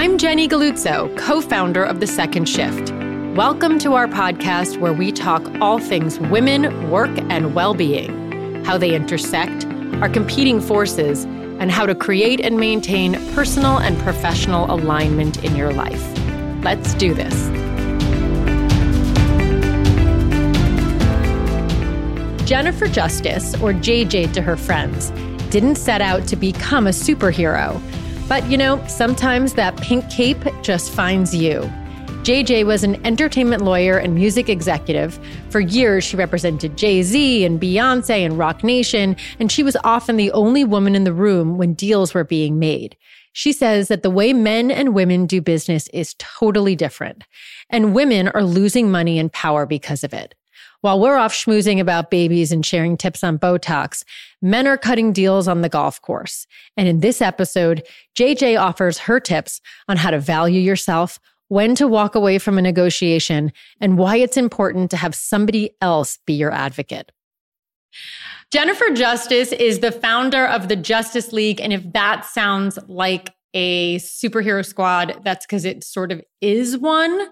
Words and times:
I'm 0.00 0.16
Jenny 0.16 0.48
Galluzzo, 0.48 1.14
co 1.18 1.42
founder 1.42 1.84
of 1.84 2.00
The 2.00 2.06
Second 2.06 2.48
Shift. 2.48 2.90
Welcome 3.36 3.78
to 3.80 3.92
our 3.92 4.06
podcast 4.06 4.78
where 4.78 4.94
we 4.94 5.12
talk 5.12 5.46
all 5.60 5.78
things 5.78 6.18
women, 6.18 6.88
work, 6.88 7.10
and 7.28 7.54
well 7.54 7.74
being, 7.74 8.64
how 8.64 8.78
they 8.78 8.94
intersect, 8.94 9.66
our 10.00 10.08
competing 10.08 10.58
forces, 10.58 11.24
and 11.24 11.70
how 11.70 11.84
to 11.84 11.94
create 11.94 12.40
and 12.40 12.58
maintain 12.58 13.12
personal 13.34 13.76
and 13.76 13.98
professional 13.98 14.74
alignment 14.74 15.44
in 15.44 15.54
your 15.54 15.70
life. 15.70 16.02
Let's 16.64 16.94
do 16.94 17.12
this. 17.12 17.34
Jennifer 22.48 22.88
Justice, 22.88 23.52
or 23.56 23.74
JJ 23.74 24.32
to 24.32 24.40
her 24.40 24.56
friends, 24.56 25.10
didn't 25.50 25.74
set 25.74 26.00
out 26.00 26.26
to 26.28 26.36
become 26.36 26.86
a 26.86 26.90
superhero. 26.90 27.78
But 28.30 28.48
you 28.48 28.56
know, 28.56 28.80
sometimes 28.86 29.54
that 29.54 29.76
pink 29.78 30.08
cape 30.08 30.38
just 30.62 30.92
finds 30.92 31.34
you. 31.34 31.62
JJ 32.22 32.64
was 32.64 32.84
an 32.84 33.04
entertainment 33.04 33.64
lawyer 33.64 33.98
and 33.98 34.14
music 34.14 34.48
executive. 34.48 35.18
For 35.48 35.58
years, 35.58 36.04
she 36.04 36.16
represented 36.16 36.78
Jay 36.78 37.02
Z 37.02 37.44
and 37.44 37.60
Beyonce 37.60 38.24
and 38.24 38.38
Roc 38.38 38.62
Nation, 38.62 39.16
and 39.40 39.50
she 39.50 39.64
was 39.64 39.76
often 39.82 40.16
the 40.16 40.30
only 40.30 40.62
woman 40.62 40.94
in 40.94 41.02
the 41.02 41.12
room 41.12 41.58
when 41.58 41.74
deals 41.74 42.14
were 42.14 42.22
being 42.22 42.60
made. 42.60 42.96
She 43.32 43.52
says 43.52 43.88
that 43.88 44.04
the 44.04 44.10
way 44.10 44.32
men 44.32 44.70
and 44.70 44.94
women 44.94 45.26
do 45.26 45.40
business 45.40 45.88
is 45.88 46.14
totally 46.20 46.76
different, 46.76 47.24
and 47.68 47.96
women 47.96 48.28
are 48.28 48.44
losing 48.44 48.92
money 48.92 49.18
and 49.18 49.32
power 49.32 49.66
because 49.66 50.04
of 50.04 50.14
it. 50.14 50.36
While 50.82 50.98
we're 50.98 51.16
off 51.16 51.34
schmoozing 51.34 51.78
about 51.78 52.10
babies 52.10 52.52
and 52.52 52.64
sharing 52.64 52.96
tips 52.96 53.22
on 53.22 53.38
Botox, 53.38 54.02
men 54.40 54.66
are 54.66 54.78
cutting 54.78 55.12
deals 55.12 55.46
on 55.46 55.60
the 55.60 55.68
golf 55.68 56.00
course. 56.00 56.46
And 56.76 56.88
in 56.88 57.00
this 57.00 57.20
episode, 57.20 57.86
JJ 58.18 58.58
offers 58.58 58.98
her 58.98 59.20
tips 59.20 59.60
on 59.88 59.98
how 59.98 60.10
to 60.10 60.18
value 60.18 60.60
yourself, 60.60 61.18
when 61.48 61.74
to 61.74 61.86
walk 61.86 62.14
away 62.14 62.38
from 62.38 62.56
a 62.56 62.62
negotiation, 62.62 63.52
and 63.80 63.98
why 63.98 64.16
it's 64.16 64.36
important 64.38 64.90
to 64.92 64.96
have 64.96 65.14
somebody 65.14 65.70
else 65.82 66.18
be 66.26 66.32
your 66.32 66.52
advocate. 66.52 67.12
Jennifer 68.50 68.90
Justice 68.90 69.52
is 69.52 69.80
the 69.80 69.92
founder 69.92 70.46
of 70.46 70.68
the 70.68 70.76
Justice 70.76 71.32
League. 71.32 71.60
And 71.60 71.72
if 71.72 71.92
that 71.92 72.24
sounds 72.24 72.78
like 72.88 73.34
a 73.52 73.96
superhero 73.98 74.64
squad, 74.64 75.20
that's 75.24 75.44
because 75.44 75.64
it 75.64 75.84
sort 75.84 76.10
of 76.10 76.22
is 76.40 76.78
one. 76.78 77.28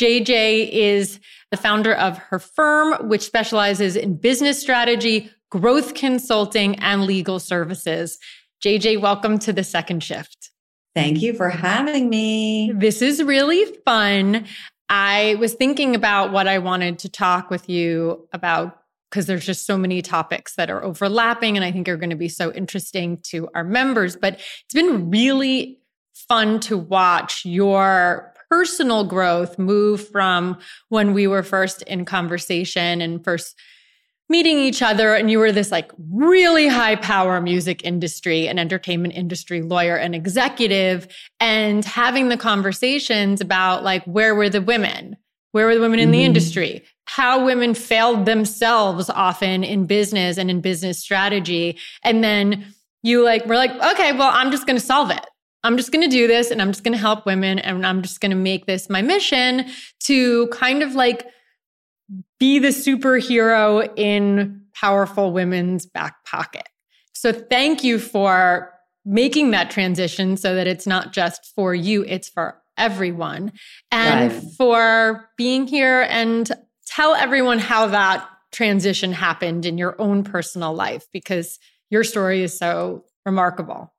JJ 0.00 0.70
is 0.70 1.20
the 1.50 1.58
founder 1.58 1.92
of 1.94 2.16
her 2.16 2.38
firm, 2.38 3.06
which 3.10 3.20
specializes 3.20 3.96
in 3.96 4.16
business 4.16 4.58
strategy, 4.58 5.30
growth 5.50 5.92
consulting, 5.92 6.76
and 6.76 7.04
legal 7.04 7.38
services. 7.38 8.18
JJ, 8.64 8.98
welcome 9.02 9.38
to 9.40 9.52
the 9.52 9.62
second 9.62 10.02
shift. 10.02 10.52
Thank 10.94 11.20
you 11.20 11.34
for 11.34 11.50
having 11.50 12.08
me. 12.08 12.72
This 12.74 13.02
is 13.02 13.22
really 13.22 13.76
fun. 13.84 14.46
I 14.88 15.36
was 15.38 15.52
thinking 15.52 15.94
about 15.94 16.32
what 16.32 16.48
I 16.48 16.60
wanted 16.60 16.98
to 17.00 17.10
talk 17.10 17.50
with 17.50 17.68
you 17.68 18.26
about 18.32 18.78
because 19.10 19.26
there's 19.26 19.44
just 19.44 19.66
so 19.66 19.76
many 19.76 20.00
topics 20.00 20.54
that 20.54 20.70
are 20.70 20.82
overlapping 20.82 21.56
and 21.56 21.64
I 21.64 21.72
think 21.72 21.90
are 21.90 21.98
going 21.98 22.08
to 22.08 22.16
be 22.16 22.30
so 22.30 22.52
interesting 22.52 23.18
to 23.24 23.50
our 23.54 23.64
members. 23.64 24.16
But 24.16 24.40
it's 24.64 24.74
been 24.74 25.10
really 25.10 25.80
fun 26.14 26.58
to 26.60 26.78
watch 26.78 27.44
your 27.44 28.29
personal 28.50 29.04
growth 29.04 29.58
move 29.58 30.06
from 30.08 30.58
when 30.88 31.14
we 31.14 31.26
were 31.26 31.42
first 31.42 31.82
in 31.82 32.04
conversation 32.04 33.00
and 33.00 33.22
first 33.24 33.56
meeting 34.28 34.58
each 34.58 34.80
other 34.80 35.14
and 35.14 35.30
you 35.30 35.38
were 35.38 35.52
this 35.52 35.72
like 35.72 35.90
really 36.12 36.68
high 36.68 36.96
power 36.96 37.40
music 37.40 37.84
industry 37.84 38.46
and 38.46 38.60
entertainment 38.60 39.14
industry 39.14 39.60
lawyer 39.62 39.96
and 39.96 40.14
executive 40.14 41.08
and 41.40 41.84
having 41.84 42.28
the 42.28 42.36
conversations 42.36 43.40
about 43.40 43.82
like 43.82 44.04
where 44.04 44.34
were 44.34 44.48
the 44.48 44.62
women? 44.62 45.16
Where 45.52 45.66
were 45.66 45.74
the 45.74 45.80
women 45.80 45.98
in 45.98 46.06
mm-hmm. 46.06 46.12
the 46.12 46.24
industry? 46.24 46.84
How 47.06 47.44
women 47.44 47.74
failed 47.74 48.24
themselves 48.24 49.10
often 49.10 49.64
in 49.64 49.86
business 49.86 50.38
and 50.38 50.48
in 50.48 50.60
business 50.60 51.00
strategy. 51.00 51.76
And 52.04 52.22
then 52.22 52.72
you 53.02 53.24
like 53.24 53.46
were 53.46 53.56
like 53.56 53.70
okay 53.70 54.12
well 54.12 54.30
i'm 54.32 54.50
just 54.50 54.66
going 54.66 54.78
to 54.78 54.84
solve 54.84 55.10
it 55.10 55.24
I'm 55.62 55.76
just 55.76 55.92
going 55.92 56.08
to 56.08 56.14
do 56.14 56.26
this 56.26 56.50
and 56.50 56.62
I'm 56.62 56.72
just 56.72 56.84
going 56.84 56.92
to 56.92 56.98
help 56.98 57.26
women 57.26 57.58
and 57.58 57.86
I'm 57.86 58.02
just 58.02 58.20
going 58.20 58.30
to 58.30 58.36
make 58.36 58.66
this 58.66 58.88
my 58.88 59.02
mission 59.02 59.66
to 60.04 60.48
kind 60.48 60.82
of 60.82 60.94
like 60.94 61.26
be 62.38 62.58
the 62.58 62.68
superhero 62.68 63.88
in 63.96 64.62
powerful 64.74 65.32
women's 65.32 65.86
back 65.86 66.24
pocket. 66.24 66.68
So 67.12 67.32
thank 67.32 67.84
you 67.84 67.98
for 67.98 68.72
making 69.04 69.50
that 69.50 69.70
transition 69.70 70.36
so 70.36 70.54
that 70.54 70.66
it's 70.66 70.86
not 70.86 71.12
just 71.12 71.52
for 71.54 71.74
you, 71.74 72.04
it's 72.06 72.28
for 72.28 72.56
everyone. 72.78 73.52
And 73.90 74.32
right. 74.32 74.42
for 74.56 75.28
being 75.36 75.66
here 75.66 76.06
and 76.08 76.50
tell 76.86 77.14
everyone 77.14 77.58
how 77.58 77.88
that 77.88 78.26
transition 78.52 79.12
happened 79.12 79.66
in 79.66 79.78
your 79.78 80.00
own 80.00 80.24
personal 80.24 80.74
life 80.74 81.04
because 81.12 81.58
your 81.90 82.04
story 82.04 82.42
is 82.42 82.56
so 82.56 83.04
remarkable. 83.24 83.92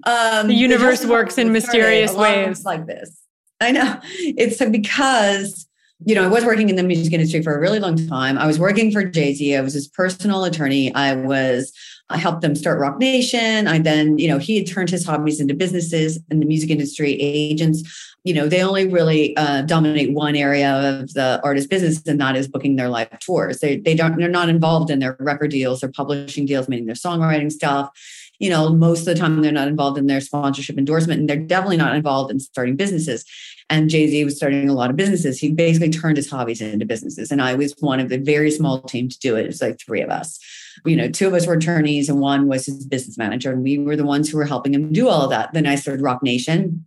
um, 0.04 0.48
the 0.48 0.54
universe 0.54 1.00
the 1.00 1.08
works 1.08 1.38
in 1.38 1.50
mysterious 1.52 2.12
ways 2.12 2.66
like 2.66 2.84
this. 2.86 3.22
I 3.60 3.72
know 3.72 3.98
it's 4.02 4.64
because 4.64 5.67
you 6.04 6.14
know, 6.14 6.24
I 6.24 6.28
was 6.28 6.44
working 6.44 6.68
in 6.68 6.76
the 6.76 6.82
music 6.82 7.12
industry 7.12 7.42
for 7.42 7.56
a 7.56 7.60
really 7.60 7.80
long 7.80 7.96
time. 8.06 8.38
I 8.38 8.46
was 8.46 8.58
working 8.58 8.92
for 8.92 9.02
Jay 9.02 9.34
Z. 9.34 9.56
I 9.56 9.60
was 9.60 9.74
his 9.74 9.88
personal 9.88 10.44
attorney. 10.44 10.94
I 10.94 11.16
was, 11.16 11.72
I 12.08 12.18
helped 12.18 12.40
them 12.40 12.54
start 12.54 12.78
Roc 12.78 12.98
Nation. 12.98 13.66
I 13.66 13.80
then, 13.80 14.16
you 14.16 14.28
know, 14.28 14.38
he 14.38 14.56
had 14.56 14.66
turned 14.66 14.90
his 14.90 15.04
hobbies 15.04 15.40
into 15.40 15.54
businesses 15.54 16.18
in 16.30 16.38
the 16.38 16.46
music 16.46 16.70
industry. 16.70 17.14
Agents, 17.20 17.82
you 18.22 18.32
know, 18.32 18.48
they 18.48 18.62
only 18.62 18.86
really 18.86 19.36
uh, 19.36 19.62
dominate 19.62 20.12
one 20.12 20.36
area 20.36 20.72
of 20.72 21.12
the 21.14 21.40
artist 21.42 21.68
business, 21.68 22.06
and 22.06 22.20
that 22.20 22.36
is 22.36 22.46
booking 22.46 22.76
their 22.76 22.88
live 22.88 23.18
tours. 23.18 23.58
They 23.58 23.78
they 23.78 23.94
don't 23.94 24.16
they're 24.18 24.28
not 24.28 24.48
involved 24.48 24.90
in 24.90 25.00
their 25.00 25.16
record 25.18 25.50
deals 25.50 25.82
or 25.82 25.88
publishing 25.88 26.46
deals, 26.46 26.68
meaning 26.68 26.86
their 26.86 26.94
songwriting 26.94 27.50
stuff 27.50 27.90
you 28.38 28.48
know, 28.48 28.68
most 28.70 29.00
of 29.00 29.06
the 29.06 29.14
time 29.16 29.42
they're 29.42 29.52
not 29.52 29.68
involved 29.68 29.98
in 29.98 30.06
their 30.06 30.20
sponsorship 30.20 30.78
endorsement 30.78 31.20
and 31.20 31.28
they're 31.28 31.36
definitely 31.36 31.76
not 31.76 31.96
involved 31.96 32.30
in 32.30 32.38
starting 32.38 32.76
businesses. 32.76 33.24
And 33.70 33.90
Jay 33.90 34.06
Z 34.08 34.24
was 34.24 34.36
starting 34.36 34.68
a 34.68 34.74
lot 34.74 34.90
of 34.90 34.96
businesses. 34.96 35.38
He 35.38 35.52
basically 35.52 35.90
turned 35.90 36.16
his 36.16 36.30
hobbies 36.30 36.60
into 36.60 36.86
businesses. 36.86 37.30
And 37.30 37.42
I 37.42 37.54
was 37.54 37.74
one 37.80 38.00
of 38.00 38.08
the 38.08 38.18
very 38.18 38.50
small 38.50 38.80
team 38.80 39.08
to 39.08 39.18
do 39.18 39.36
it. 39.36 39.46
It's 39.46 39.60
like 39.60 39.78
three 39.78 40.00
of 40.00 40.08
us. 40.08 40.38
You 40.86 40.96
know, 40.96 41.10
two 41.10 41.26
of 41.26 41.34
us 41.34 41.46
were 41.46 41.54
attorneys 41.54 42.08
and 42.08 42.20
one 42.20 42.48
was 42.48 42.66
his 42.66 42.86
business 42.86 43.18
manager. 43.18 43.52
And 43.52 43.62
we 43.62 43.78
were 43.78 43.96
the 43.96 44.06
ones 44.06 44.30
who 44.30 44.38
were 44.38 44.46
helping 44.46 44.72
him 44.72 44.92
do 44.92 45.08
all 45.08 45.22
of 45.22 45.30
that. 45.30 45.52
Then 45.52 45.66
I 45.66 45.74
started 45.74 46.02
Roc 46.02 46.22
Nation 46.22 46.86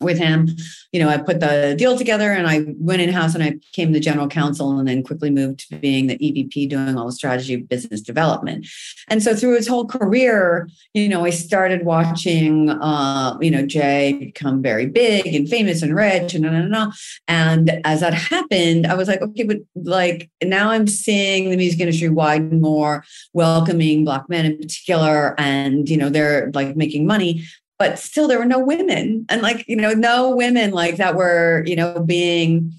with 0.00 0.18
him. 0.18 0.48
You 0.92 1.00
know, 1.00 1.08
I 1.08 1.18
put 1.18 1.40
the 1.40 1.74
deal 1.78 1.96
together 1.96 2.32
and 2.32 2.46
I 2.46 2.64
went 2.78 3.02
in 3.02 3.10
house 3.10 3.34
and 3.34 3.44
I 3.44 3.50
became 3.50 3.92
the 3.92 4.00
general 4.00 4.28
counsel 4.28 4.78
and 4.78 4.88
then 4.88 5.02
quickly 5.02 5.30
moved 5.30 5.68
to 5.68 5.76
being 5.76 6.06
the 6.06 6.18
EVP 6.18 6.68
doing 6.68 6.96
all 6.96 7.06
the 7.06 7.12
strategy 7.12 7.56
business 7.56 8.00
development. 8.00 8.66
And 9.08 9.22
so 9.22 9.34
through 9.36 9.56
his 9.56 9.68
whole 9.68 9.86
career, 9.86 10.68
you 10.94 11.08
know, 11.08 11.24
I 11.24 11.30
started 11.30 11.84
watching, 11.84 12.70
uh, 12.70 13.36
you 13.40 13.50
know, 13.50 13.66
Jay 13.66 14.14
become 14.14 14.62
very 14.62 14.86
big 14.86 15.26
and 15.26 15.48
famous 15.48 15.82
and 15.82 15.94
rich 15.94 16.34
and, 16.34 16.46
and, 16.46 16.74
and, 16.74 16.92
and 17.28 17.80
as 17.84 18.00
that 18.00 18.14
happened, 18.14 18.86
I 18.86 18.94
was 18.94 19.08
like, 19.08 19.20
okay, 19.22 19.44
but 19.44 19.58
like 19.74 20.30
now 20.42 20.70
I'm 20.70 20.86
seeing 20.86 21.50
the 21.50 21.56
music 21.56 21.80
industry 21.80 22.08
widen 22.08 22.60
more, 22.60 23.04
welcoming 23.32 24.04
Black 24.04 24.28
men 24.28 24.46
in 24.46 24.58
particular, 24.58 25.34
and, 25.38 25.88
you 25.88 25.96
know, 25.96 26.08
they're 26.08 26.50
like 26.54 26.76
making 26.76 27.06
money 27.06 27.44
but 27.80 27.98
still 27.98 28.28
there 28.28 28.38
were 28.38 28.44
no 28.44 28.60
women. 28.60 29.26
And 29.28 29.42
like 29.42 29.66
you 29.66 29.74
know 29.74 29.92
no 29.92 30.36
women 30.36 30.70
like 30.70 30.98
that 30.98 31.16
were 31.16 31.64
you 31.66 31.74
know 31.74 32.00
being 32.00 32.72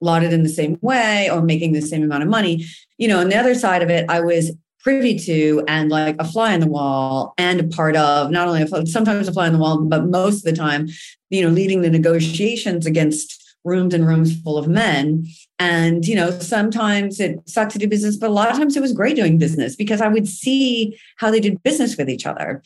lauded 0.00 0.32
in 0.32 0.42
the 0.42 0.48
same 0.48 0.78
way 0.80 1.28
or 1.30 1.42
making 1.42 1.72
the 1.72 1.82
same 1.82 2.02
amount 2.02 2.22
of 2.22 2.30
money. 2.30 2.64
You 2.96 3.08
know 3.08 3.20
on 3.20 3.28
the 3.28 3.36
other 3.36 3.54
side 3.54 3.82
of 3.82 3.90
it 3.90 4.08
i 4.08 4.20
was 4.20 4.52
privy 4.84 5.18
to 5.18 5.64
and 5.66 5.90
like 5.90 6.14
a 6.18 6.24
fly 6.24 6.54
on 6.54 6.60
the 6.60 6.68
wall 6.68 7.34
and 7.38 7.58
a 7.58 7.64
part 7.64 7.96
of 7.96 8.30
not 8.30 8.46
only 8.46 8.62
a, 8.62 8.86
sometimes 8.86 9.26
a 9.26 9.32
fly 9.32 9.46
on 9.46 9.52
the 9.52 9.58
wall 9.58 9.78
but 9.78 10.04
most 10.04 10.38
of 10.38 10.42
the 10.44 10.52
time 10.52 10.86
you 11.30 11.42
know 11.42 11.48
leading 11.48 11.80
the 11.80 11.90
negotiations 11.90 12.86
against 12.86 13.43
rooms 13.64 13.94
and 13.94 14.06
rooms 14.06 14.38
full 14.42 14.58
of 14.58 14.68
men. 14.68 15.26
And, 15.58 16.06
you 16.06 16.14
know, 16.14 16.30
sometimes 16.30 17.20
it 17.20 17.40
sucked 17.48 17.72
to 17.72 17.78
do 17.78 17.88
business, 17.88 18.16
but 18.16 18.28
a 18.28 18.32
lot 18.32 18.50
of 18.50 18.56
times 18.56 18.76
it 18.76 18.80
was 18.80 18.92
great 18.92 19.16
doing 19.16 19.38
business 19.38 19.74
because 19.74 20.00
I 20.00 20.08
would 20.08 20.28
see 20.28 20.98
how 21.16 21.30
they 21.30 21.40
did 21.40 21.62
business 21.62 21.96
with 21.96 22.10
each 22.10 22.26
other. 22.26 22.62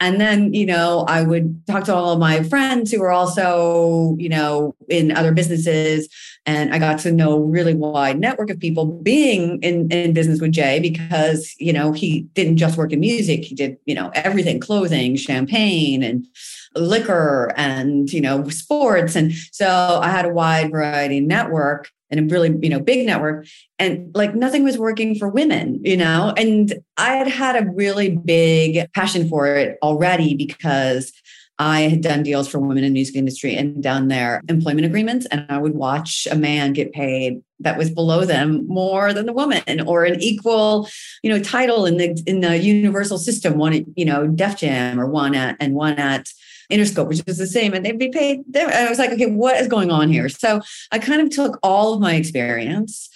And 0.00 0.20
then, 0.20 0.52
you 0.52 0.66
know, 0.66 1.04
I 1.08 1.22
would 1.22 1.64
talk 1.66 1.84
to 1.84 1.94
all 1.94 2.12
of 2.12 2.18
my 2.18 2.42
friends 2.42 2.90
who 2.90 3.00
were 3.00 3.12
also, 3.12 4.16
you 4.18 4.28
know, 4.28 4.74
in 4.88 5.12
other 5.12 5.32
businesses. 5.32 6.08
And 6.50 6.74
I 6.74 6.80
got 6.80 6.98
to 7.00 7.12
know 7.12 7.34
a 7.34 7.40
really 7.40 7.74
wide 7.74 8.18
network 8.18 8.50
of 8.50 8.58
people 8.58 8.84
being 8.84 9.62
in, 9.62 9.88
in 9.92 10.12
business 10.12 10.40
with 10.40 10.50
Jay 10.50 10.80
because, 10.80 11.54
you 11.58 11.72
know, 11.72 11.92
he 11.92 12.22
didn't 12.34 12.56
just 12.56 12.76
work 12.76 12.92
in 12.92 12.98
music. 12.98 13.44
He 13.44 13.54
did, 13.54 13.76
you 13.84 13.94
know, 13.94 14.10
everything, 14.16 14.58
clothing, 14.58 15.14
champagne 15.14 16.02
and 16.02 16.26
liquor 16.74 17.52
and 17.56 18.12
you 18.12 18.20
know 18.20 18.48
sports. 18.48 19.16
And 19.16 19.32
so 19.52 20.00
i 20.02 20.08
had 20.08 20.24
a 20.24 20.28
wide 20.28 20.70
variety 20.70 21.20
network 21.20 21.90
and 22.10 22.20
a 22.20 22.34
really 22.34 22.56
you 22.62 22.68
know 22.68 22.80
big 22.80 23.06
network. 23.06 23.46
And 23.78 24.14
like 24.14 24.34
nothing 24.34 24.64
was 24.64 24.78
working 24.78 25.14
for 25.14 25.28
women 25.28 25.80
you 25.84 25.96
know? 25.96 26.32
And 26.36 26.74
i 26.96 27.14
had 27.14 27.28
had 27.28 27.56
a 27.56 27.70
really 27.70 28.16
big 28.16 28.92
passion 28.92 29.28
for 29.28 29.46
it 29.46 29.78
already 29.82 30.34
because 30.34 31.12
I 31.60 31.82
had 31.82 32.00
done 32.00 32.22
deals 32.22 32.48
for 32.48 32.58
women 32.58 32.78
in 32.78 32.84
the 32.84 32.90
music 32.90 33.16
industry 33.16 33.54
and 33.54 33.82
done 33.82 34.08
their 34.08 34.40
employment 34.48 34.86
agreements. 34.86 35.26
And 35.26 35.44
I 35.50 35.58
would 35.58 35.74
watch 35.74 36.26
a 36.30 36.34
man 36.34 36.72
get 36.72 36.92
paid 36.92 37.42
that 37.60 37.76
was 37.76 37.90
below 37.90 38.24
them 38.24 38.66
more 38.66 39.12
than 39.12 39.26
the 39.26 39.34
woman 39.34 39.82
or 39.86 40.04
an 40.06 40.18
equal, 40.22 40.88
you 41.22 41.30
know, 41.30 41.38
title 41.38 41.84
in 41.84 41.98
the 41.98 42.18
in 42.26 42.40
the 42.40 42.56
universal 42.56 43.18
system, 43.18 43.58
one 43.58 43.74
at, 43.74 43.84
you 43.94 44.06
know, 44.06 44.26
Def 44.26 44.56
Jam 44.56 44.98
or 44.98 45.06
one 45.06 45.34
at 45.34 45.58
and 45.60 45.74
one 45.74 45.98
at 45.98 46.32
Interscope, 46.72 47.08
which 47.08 47.22
is 47.26 47.36
the 47.36 47.46
same, 47.46 47.74
and 47.74 47.84
they'd 47.84 47.98
be 47.98 48.08
paid. 48.08 48.40
There. 48.48 48.66
And 48.66 48.86
I 48.86 48.88
was 48.88 48.98
like, 48.98 49.10
okay, 49.10 49.30
what 49.30 49.60
is 49.60 49.68
going 49.68 49.90
on 49.90 50.08
here? 50.08 50.30
So 50.30 50.62
I 50.90 50.98
kind 50.98 51.20
of 51.20 51.28
took 51.28 51.58
all 51.62 51.92
of 51.92 52.00
my 52.00 52.14
experience 52.14 53.09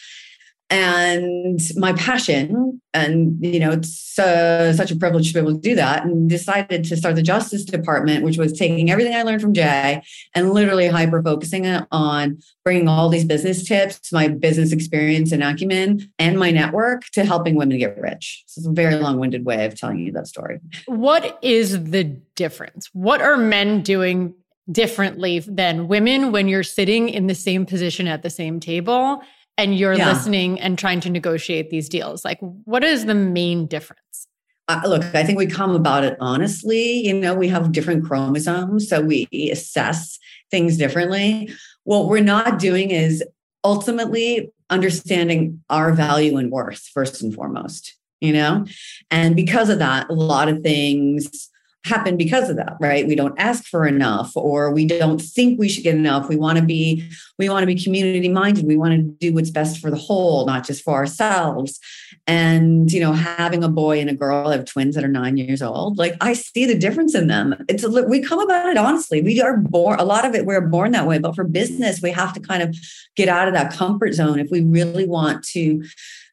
and 0.70 1.60
my 1.76 1.92
passion. 1.92 2.80
And 2.92 3.44
you 3.44 3.58
know 3.58 3.72
it's 3.72 4.18
uh, 4.18 4.72
such 4.72 4.92
a 4.92 4.96
privilege 4.96 5.28
to 5.28 5.34
be 5.34 5.40
able 5.40 5.54
to 5.54 5.60
do 5.60 5.74
that 5.74 6.04
and 6.04 6.30
decided 6.30 6.84
to 6.84 6.96
start 6.96 7.16
the 7.16 7.22
justice 7.22 7.64
department 7.64 8.22
which 8.22 8.38
was 8.38 8.52
taking 8.52 8.88
everything 8.88 9.16
i 9.16 9.24
learned 9.24 9.40
from 9.40 9.52
jay 9.52 10.00
and 10.32 10.52
literally 10.52 10.86
hyper 10.86 11.20
focusing 11.20 11.66
on 11.90 12.38
bringing 12.64 12.86
all 12.86 13.08
these 13.08 13.24
business 13.24 13.64
tips 13.64 14.12
my 14.12 14.28
business 14.28 14.70
experience 14.70 15.32
and 15.32 15.42
acumen 15.42 16.08
and 16.20 16.38
my 16.38 16.52
network 16.52 17.02
to 17.12 17.24
helping 17.24 17.54
women 17.54 17.78
get 17.78 17.98
rich. 17.98 18.44
So 18.46 18.60
it's 18.60 18.68
a 18.68 18.72
very 18.72 18.96
long-winded 18.96 19.44
way 19.44 19.66
of 19.66 19.78
telling 19.78 19.98
you 19.98 20.12
that 20.12 20.26
story. 20.26 20.60
What 20.86 21.38
is 21.42 21.84
the 21.84 22.04
difference? 22.04 22.88
What 22.92 23.20
are 23.20 23.36
men 23.36 23.82
doing 23.82 24.34
differently 24.70 25.40
than 25.40 25.88
women 25.88 26.32
when 26.32 26.48
you're 26.48 26.62
sitting 26.62 27.08
in 27.08 27.26
the 27.26 27.34
same 27.34 27.66
position 27.66 28.08
at 28.08 28.22
the 28.22 28.30
same 28.30 28.60
table 28.60 29.22
and 29.56 29.76
you're 29.76 29.94
yeah. 29.94 30.12
listening 30.12 30.60
and 30.60 30.78
trying 30.78 31.00
to 31.00 31.10
negotiate 31.10 31.70
these 31.70 31.88
deals? 31.88 32.24
Like, 32.24 32.38
what 32.40 32.84
is 32.84 33.06
the 33.06 33.14
main 33.14 33.66
difference? 33.66 34.26
Uh, 34.66 34.80
look, 34.86 35.04
I 35.14 35.24
think 35.24 35.38
we 35.38 35.46
come 35.46 35.74
about 35.74 36.04
it 36.04 36.16
honestly. 36.20 37.06
You 37.06 37.14
know, 37.14 37.34
we 37.34 37.48
have 37.48 37.72
different 37.72 38.04
chromosomes, 38.04 38.88
so 38.88 39.00
we 39.00 39.28
assess 39.52 40.18
things 40.50 40.76
differently. 40.76 41.50
What 41.84 42.08
we're 42.08 42.20
not 42.20 42.58
doing 42.58 42.90
is 42.90 43.22
ultimately 43.62 44.50
understanding 44.70 45.62
our 45.68 45.92
value 45.92 46.36
and 46.36 46.50
worth, 46.50 46.88
first 46.94 47.22
and 47.22 47.34
foremost, 47.34 47.96
you 48.20 48.32
know? 48.32 48.64
And 49.10 49.36
because 49.36 49.68
of 49.68 49.78
that, 49.80 50.08
a 50.08 50.14
lot 50.14 50.48
of 50.48 50.62
things 50.62 51.50
happen 51.84 52.16
because 52.16 52.48
of 52.48 52.56
that 52.56 52.76
right? 52.80 53.06
We 53.06 53.14
don't 53.14 53.38
ask 53.38 53.64
for 53.64 53.86
enough 53.86 54.32
or 54.34 54.72
we 54.72 54.86
don't 54.86 55.20
think 55.20 55.58
we 55.58 55.68
should 55.68 55.84
get 55.84 55.94
enough. 55.94 56.28
We 56.28 56.36
want 56.36 56.58
to 56.58 56.64
be 56.64 57.06
we 57.38 57.48
want 57.48 57.62
to 57.62 57.66
be 57.66 57.82
community 57.82 58.28
minded 58.28 58.66
we 58.66 58.76
want 58.76 58.94
to 58.94 59.02
do 59.02 59.34
what's 59.34 59.50
best 59.50 59.78
for 59.78 59.90
the 59.90 59.96
whole 59.96 60.46
not 60.46 60.66
just 60.66 60.82
for 60.82 60.94
ourselves. 60.94 61.78
And 62.26 62.90
you 62.90 63.00
know 63.00 63.12
having 63.12 63.62
a 63.62 63.68
boy 63.68 64.00
and 64.00 64.08
a 64.08 64.14
girl 64.14 64.48
I 64.48 64.56
have 64.56 64.64
twins 64.64 64.94
that 64.94 65.04
are 65.04 65.08
nine 65.08 65.36
years 65.36 65.60
old 65.60 65.98
like 65.98 66.16
i 66.20 66.32
see 66.32 66.64
the 66.64 66.78
difference 66.78 67.14
in 67.14 67.28
them. 67.28 67.54
It's 67.68 67.84
a, 67.84 67.90
we 67.90 68.22
come 68.22 68.40
about 68.40 68.68
it 68.70 68.78
honestly. 68.78 69.20
We 69.20 69.40
are 69.42 69.58
born 69.58 70.00
a 70.00 70.04
lot 70.04 70.24
of 70.24 70.34
it 70.34 70.46
we're 70.46 70.60
born 70.62 70.92
that 70.92 71.06
way 71.06 71.18
but 71.18 71.34
for 71.34 71.44
business 71.44 72.00
we 72.00 72.10
have 72.12 72.32
to 72.32 72.40
kind 72.40 72.62
of 72.62 72.74
get 73.14 73.28
out 73.28 73.46
of 73.46 73.54
that 73.54 73.72
comfort 73.72 74.14
zone 74.14 74.38
if 74.38 74.50
we 74.50 74.62
really 74.62 75.06
want 75.06 75.44
to 75.48 75.84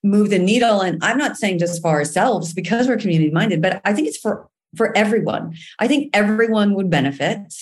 move 0.03 0.29
the 0.29 0.39
needle. 0.39 0.79
And 0.79 0.97
i'm 1.03 1.17
not 1.17 1.35
saying 1.35 1.59
just 1.59 1.81
for 1.81 1.89
ourselves 1.89 2.53
because 2.53 2.87
we're 2.87 2.97
community 2.97 3.31
minded 3.31 3.61
but 3.61 3.81
i 3.83 3.93
think 3.93 4.07
it's 4.07 4.17
for 4.17 4.47
for 4.75 4.95
everyone. 4.97 5.55
I 5.79 5.87
think 5.87 6.09
everyone 6.13 6.73
would 6.75 6.89
benefit 6.89 7.53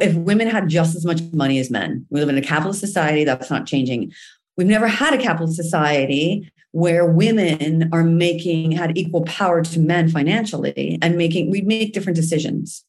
if 0.00 0.14
women 0.14 0.48
had 0.48 0.68
just 0.68 0.94
as 0.94 1.04
much 1.04 1.20
money 1.32 1.58
as 1.58 1.70
men. 1.70 2.06
We 2.10 2.20
live 2.20 2.28
in 2.28 2.38
a 2.38 2.42
capitalist 2.42 2.80
society, 2.80 3.24
that's 3.24 3.50
not 3.50 3.66
changing. 3.66 4.12
We've 4.56 4.66
never 4.66 4.88
had 4.88 5.14
a 5.14 5.18
capitalist 5.18 5.56
society 5.56 6.50
where 6.72 7.06
women 7.06 7.88
are 7.92 8.04
making 8.04 8.72
had 8.72 8.96
equal 8.96 9.24
power 9.24 9.62
to 9.62 9.80
men 9.80 10.08
financially 10.08 10.98
and 11.00 11.16
making 11.16 11.50
we 11.50 11.62
make 11.62 11.92
different 11.92 12.16
decisions. 12.16 12.84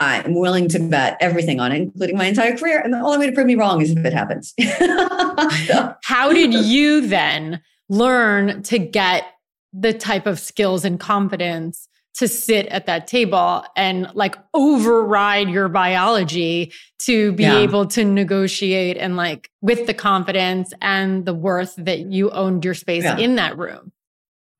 I'm 0.00 0.34
willing 0.34 0.68
to 0.70 0.80
bet 0.80 1.16
everything 1.20 1.60
on 1.60 1.70
it, 1.70 1.82
including 1.82 2.16
my 2.16 2.26
entire 2.26 2.56
career. 2.56 2.80
And 2.80 2.92
the 2.92 2.98
only 2.98 3.18
way 3.18 3.26
to 3.26 3.32
prove 3.32 3.46
me 3.46 3.54
wrong 3.54 3.80
is 3.80 3.92
if 3.92 4.04
it 4.04 4.12
happens. 4.12 4.52
How 6.02 6.32
did 6.32 6.52
you 6.52 7.06
then 7.06 7.62
learn 7.88 8.62
to 8.64 8.78
get 8.78 9.24
the 9.72 9.92
type 9.92 10.26
of 10.26 10.40
skills 10.40 10.84
and 10.84 10.98
confidence 10.98 11.88
to 12.14 12.28
sit 12.28 12.66
at 12.66 12.86
that 12.86 13.06
table 13.06 13.64
and 13.76 14.08
like 14.14 14.36
override 14.54 15.48
your 15.48 15.68
biology 15.68 16.72
to 17.00 17.32
be 17.32 17.42
yeah. 17.42 17.58
able 17.58 17.86
to 17.86 18.04
negotiate 18.04 18.96
and 18.96 19.16
like 19.16 19.50
with 19.60 19.86
the 19.86 19.94
confidence 19.94 20.72
and 20.80 21.26
the 21.26 21.34
worth 21.34 21.74
that 21.76 22.00
you 22.00 22.30
owned 22.30 22.64
your 22.64 22.74
space 22.74 23.04
yeah. 23.04 23.18
in 23.18 23.34
that 23.36 23.58
room 23.58 23.92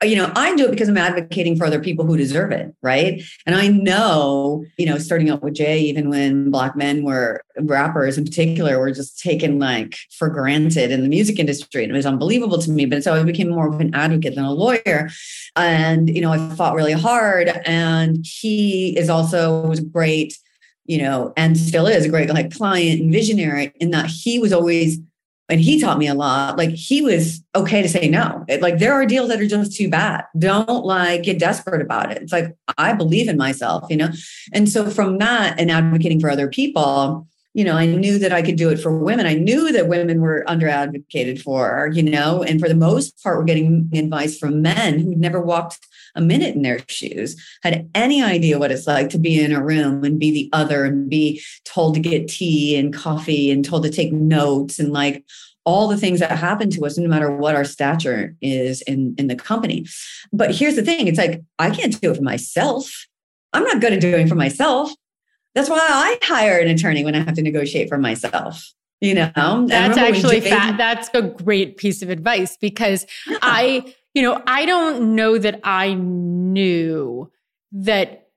Uh, 0.05 0.07
you 0.07 0.17
know, 0.17 0.31
I 0.37 0.55
do 0.55 0.67
it 0.67 0.71
because 0.71 0.89
I'm 0.89 0.99
advocating 0.99 1.57
for 1.57 1.65
other 1.65 1.81
people 1.81 2.05
who 2.05 2.17
deserve 2.17 2.53
it, 2.53 2.75
right? 2.83 3.23
And 3.47 3.57
I 3.57 3.69
know, 3.69 4.65
you 4.77 4.85
know, 4.85 4.99
starting 4.99 5.31
out 5.31 5.43
with 5.43 5.55
Jay, 5.55 5.81
even 5.81 6.11
when 6.11 6.51
black 6.51 6.77
men 6.77 7.05
were 7.05 7.43
rappers 7.59 8.19
in 8.19 8.25
particular 8.25 8.79
were 8.79 8.91
just 8.91 9.19
taken 9.19 9.59
like 9.59 9.97
for 10.19 10.29
granted 10.29 10.91
in 10.91 11.03
the 11.03 11.09
music 11.09 11.39
industry. 11.39 11.85
And 11.85 11.93
it 11.93 11.97
was 11.97 12.05
unbelievable 12.05 12.59
to 12.59 12.71
me. 12.71 12.85
But 12.85 13.03
so 13.03 13.15
I 13.15 13.23
became 13.23 13.49
more 13.49 13.69
of 13.69 13.81
an 13.81 13.95
advocate 13.95 14.35
than 14.35 14.45
a 14.45 14.53
lawyer. 14.53 15.09
And, 15.57 16.15
you 16.15 16.21
know, 16.21 16.33
I 16.33 16.55
fought 16.55 16.75
really 16.75 16.93
hard. 16.93 17.49
And 17.65 18.27
he 18.29 18.99
is 18.99 19.09
also 19.09 19.67
was 19.67 19.81
great, 19.81 20.37
you 20.85 20.99
know, 20.99 21.33
and 21.37 21.57
still 21.57 21.87
is 21.87 22.05
a 22.05 22.11
great 22.11 22.29
like 22.29 22.55
client 22.55 23.01
and 23.01 23.13
visionary 23.13 23.73
in 23.81 23.91
that 23.93 24.11
he 24.11 24.39
was 24.39 24.53
always 24.53 24.99
and 25.49 25.61
he 25.61 25.81
taught 25.81 25.99
me 25.99 26.07
a 26.07 26.15
lot. 26.15 26.57
Like 26.57 26.71
he 26.71 27.03
was 27.03 27.43
okay 27.55 27.83
to 27.83 27.89
say 27.89 28.09
no. 28.09 28.45
Like 28.61 28.79
there 28.79 28.95
are 28.95 29.05
deals 29.05 29.29
that 29.29 29.41
are 29.41 29.47
just 29.47 29.77
too 29.77 29.89
bad. 29.91 30.25
Don't 30.39 30.85
like 30.85 31.25
get 31.25 31.39
desperate 31.39 31.83
about 31.83 32.11
it. 32.11 32.23
It's 32.23 32.33
like 32.33 32.57
i 32.79 32.93
believe 32.93 33.29
in 33.29 33.37
myself 33.37 33.85
you 33.91 33.97
know? 33.97 34.09
And 34.53 34.69
so 34.69 34.89
from 34.91 35.19
that 35.19 35.61
and 35.61 35.71
advocating 35.71 36.21
for 36.21 36.31
other 36.31 36.49
people 36.49 37.27
you 37.55 37.65
know 37.65 37.77
i 37.77 37.87
knew 37.87 38.19
that 38.19 38.33
i 38.33 38.43
could 38.43 38.57
do 38.57 38.69
it 38.69 38.81
for 38.81 38.97
women. 38.97 39.27
I 39.27 39.35
knew 39.35 39.73
that 39.73 39.89
women 39.89 40.21
were 40.21 40.45
under 40.47 40.69
advocated 40.69 41.41
for 41.41 41.91
you 41.95 42.03
know 42.03 42.43
and 42.43 42.61
for 42.61 42.69
the 42.69 42.75
most 42.75 43.23
part 43.23 43.39
we're 43.39 43.45
getting 43.45 43.89
advice 43.95 44.39
from 44.39 44.61
men 44.61 44.99
who'd 44.99 45.19
never 45.19 45.41
walked 45.41 45.87
a 46.15 46.21
minute 46.21 46.55
in 46.55 46.63
their 46.63 46.81
shoes, 46.89 47.37
had 47.63 47.89
any 47.95 48.23
idea 48.23 48.59
what 48.59 48.71
it's 48.71 48.87
like 48.87 49.09
to 49.11 49.19
be 49.19 49.43
in 49.43 49.53
a 49.53 49.63
room 49.63 50.05
and 50.05 50.19
be 50.19 50.31
the 50.31 50.49
other 50.53 50.85
and 50.85 51.11
be 51.11 51.43
told 51.65 51.95
to 51.95 52.01
get 52.01 52.29
tea 52.29 52.77
and 52.77 52.95
coffee 52.95 53.51
and 53.51 53.65
told 53.65 53.83
to 53.83 53.91
take 53.91 54.13
notes 54.13 54.79
and 54.79 54.93
like 54.93 55.25
all 55.65 55.89
the 55.89 55.97
things 55.97 56.21
that 56.21 56.31
happen 56.31 56.71
to 56.71 56.85
us 56.85 56.99
no 56.99 57.09
matter 57.09 57.31
what 57.31 57.55
our 57.55 57.65
stature 57.65 58.37
is 58.41 58.83
in 58.83 59.15
in 59.19 59.29
the 59.29 59.37
company. 59.37 59.87
But 60.33 60.55
here's 60.55 60.77
the 60.77 60.83
thing 60.83 61.09
it's 61.09 61.19
like 61.19 61.43
i 61.59 61.71
can't 61.71 62.01
do 62.01 62.11
it 62.11 62.17
for 62.17 62.23
myself. 62.23 63.07
I'm 63.53 63.65
not 63.65 63.81
good 63.81 63.93
at 63.93 64.01
doing 64.01 64.27
for 64.27 64.35
myself 64.35 64.93
That's 65.55 65.69
why 65.69 65.79
I 65.81 66.19
hire 66.23 66.59
an 66.59 66.69
attorney 66.69 67.05
when 67.05 67.15
I 67.15 67.21
have 67.21 67.35
to 67.35 67.43
negotiate 67.43 67.89
for 67.89 67.99
myself. 67.99 68.73
You 69.01 69.15
know, 69.15 69.67
that's 69.67 69.99
actually 69.99 70.41
fat. 70.41 70.79
That's 70.79 71.11
a 71.13 71.23
great 71.23 71.77
piece 71.77 72.01
of 72.01 72.09
advice 72.09 72.57
because 72.57 73.07
yeah. 73.27 73.39
I, 73.43 73.95
you 74.15 74.23
know, 74.23 74.43
I 74.47 74.65
don't 74.65 75.15
know 75.15 75.37
that 75.37 75.61
I 75.63 75.95
knew 75.95 77.31
that 77.73 78.29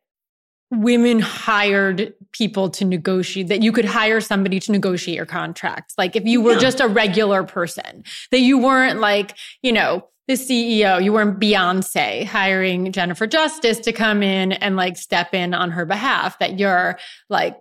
women 0.71 1.19
hired 1.19 2.13
people 2.33 2.69
to 2.69 2.83
negotiate 2.83 3.47
that 3.47 3.61
you 3.61 3.71
could 3.71 3.85
hire 3.85 4.19
somebody 4.19 4.59
to 4.59 4.71
negotiate 4.71 5.15
your 5.15 5.25
contracts 5.25 5.93
like 5.97 6.15
if 6.15 6.25
you 6.25 6.41
were 6.41 6.53
yeah. 6.53 6.59
just 6.59 6.81
a 6.81 6.87
regular 6.87 7.41
person 7.43 8.03
that 8.31 8.39
you 8.39 8.57
weren't 8.57 8.99
like 8.99 9.33
you 9.61 9.71
know 9.71 10.05
the 10.27 10.33
CEO, 10.33 11.01
you 11.01 11.13
weren't 11.13 11.39
Beyonce 11.39 12.25
hiring 12.25 12.91
Jennifer 12.91 13.27
Justice 13.27 13.79
to 13.79 13.93
come 13.93 14.21
in 14.21 14.51
and 14.51 14.75
like 14.75 14.97
step 14.97 15.33
in 15.33 15.53
on 15.53 15.71
her 15.71 15.85
behalf, 15.85 16.37
that 16.39 16.59
you're 16.59 16.99
like 17.29 17.57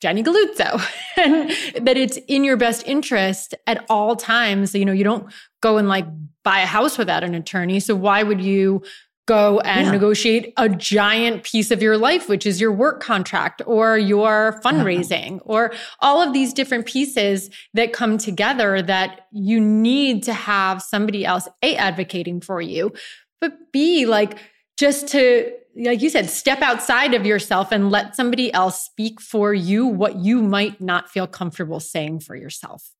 Jenny 0.00 0.22
Galluzzo 0.22 0.82
and 1.16 1.50
that 1.86 1.96
it's 1.96 2.18
in 2.28 2.44
your 2.44 2.56
best 2.56 2.86
interest 2.86 3.54
at 3.66 3.84
all 3.88 4.16
times. 4.16 4.74
You 4.74 4.84
know, 4.84 4.92
you 4.92 5.04
don't 5.04 5.32
go 5.62 5.78
and 5.78 5.88
like 5.88 6.06
buy 6.42 6.60
a 6.60 6.66
house 6.66 6.98
without 6.98 7.24
an 7.24 7.34
attorney. 7.34 7.80
So 7.80 7.94
why 7.94 8.22
would 8.22 8.40
you 8.40 8.82
go 9.30 9.60
and 9.60 9.86
yeah. 9.86 9.92
negotiate 9.92 10.52
a 10.56 10.68
giant 10.68 11.44
piece 11.44 11.70
of 11.70 11.80
your 11.80 11.96
life, 11.96 12.28
which 12.28 12.44
is 12.44 12.60
your 12.60 12.72
work 12.72 13.00
contract 13.00 13.62
or 13.64 13.96
your 13.96 14.60
fundraising 14.64 15.36
uh-huh. 15.36 15.44
or 15.44 15.72
all 16.00 16.20
of 16.20 16.32
these 16.32 16.52
different 16.52 16.84
pieces 16.84 17.48
that 17.72 17.92
come 17.92 18.18
together 18.18 18.82
that 18.82 19.28
you 19.30 19.60
need 19.60 20.24
to 20.24 20.32
have 20.32 20.82
somebody 20.82 21.24
else 21.24 21.46
A, 21.62 21.76
advocating 21.76 22.40
for 22.40 22.60
you, 22.60 22.92
but 23.40 23.52
B, 23.72 24.04
like 24.04 24.36
just 24.76 25.06
to, 25.08 25.52
like 25.76 26.02
you 26.02 26.10
said, 26.10 26.28
step 26.28 26.60
outside 26.60 27.14
of 27.14 27.24
yourself 27.24 27.70
and 27.70 27.88
let 27.88 28.16
somebody 28.16 28.52
else 28.52 28.84
speak 28.84 29.20
for 29.20 29.54
you 29.54 29.86
what 29.86 30.16
you 30.16 30.42
might 30.42 30.80
not 30.80 31.08
feel 31.08 31.28
comfortable 31.28 31.78
saying 31.78 32.18
for 32.18 32.34
yourself. 32.34 32.90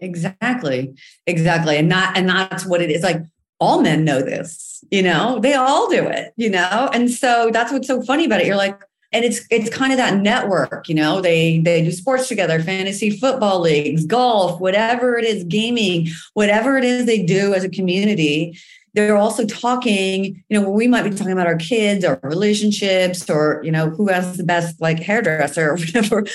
Exactly. 0.00 0.94
Exactly. 1.26 1.78
And 1.78 1.88
not, 1.88 2.14
and 2.14 2.28
that's 2.28 2.66
what 2.66 2.82
it 2.82 2.90
is. 2.90 3.02
Like 3.02 3.22
all 3.60 3.82
men 3.82 4.04
know 4.04 4.20
this, 4.20 4.84
you 4.90 5.02
know, 5.02 5.40
they 5.40 5.54
all 5.54 5.90
do 5.90 6.06
it, 6.06 6.32
you 6.36 6.50
know? 6.50 6.90
And 6.92 7.10
so 7.10 7.50
that's 7.52 7.72
what's 7.72 7.88
so 7.88 8.02
funny 8.02 8.24
about 8.24 8.40
it. 8.40 8.46
You're 8.46 8.56
like, 8.56 8.78
and 9.10 9.24
it's 9.24 9.46
it's 9.50 9.70
kind 9.70 9.90
of 9.90 9.96
that 9.96 10.18
network, 10.18 10.88
you 10.88 10.94
know, 10.94 11.22
they 11.22 11.60
they 11.60 11.82
do 11.82 11.90
sports 11.92 12.28
together, 12.28 12.60
fantasy 12.60 13.10
football 13.10 13.60
leagues, 13.60 14.04
golf, 14.04 14.60
whatever 14.60 15.16
it 15.16 15.24
is, 15.24 15.44
gaming, 15.44 16.08
whatever 16.34 16.76
it 16.76 16.84
is 16.84 17.06
they 17.06 17.22
do 17.22 17.54
as 17.54 17.64
a 17.64 17.70
community 17.70 18.58
they're 18.98 19.16
also 19.16 19.46
talking, 19.46 20.42
you 20.48 20.60
know, 20.60 20.68
we 20.68 20.88
might 20.88 21.04
be 21.04 21.10
talking 21.10 21.32
about 21.32 21.46
our 21.46 21.56
kids 21.56 22.04
or 22.04 22.18
relationships 22.24 23.30
or, 23.30 23.60
you 23.62 23.70
know, 23.70 23.90
who 23.90 24.08
has 24.08 24.36
the 24.36 24.42
best 24.42 24.80
like 24.80 24.98
hairdresser 24.98 25.70
or 25.70 25.76
whatever, 25.78 26.26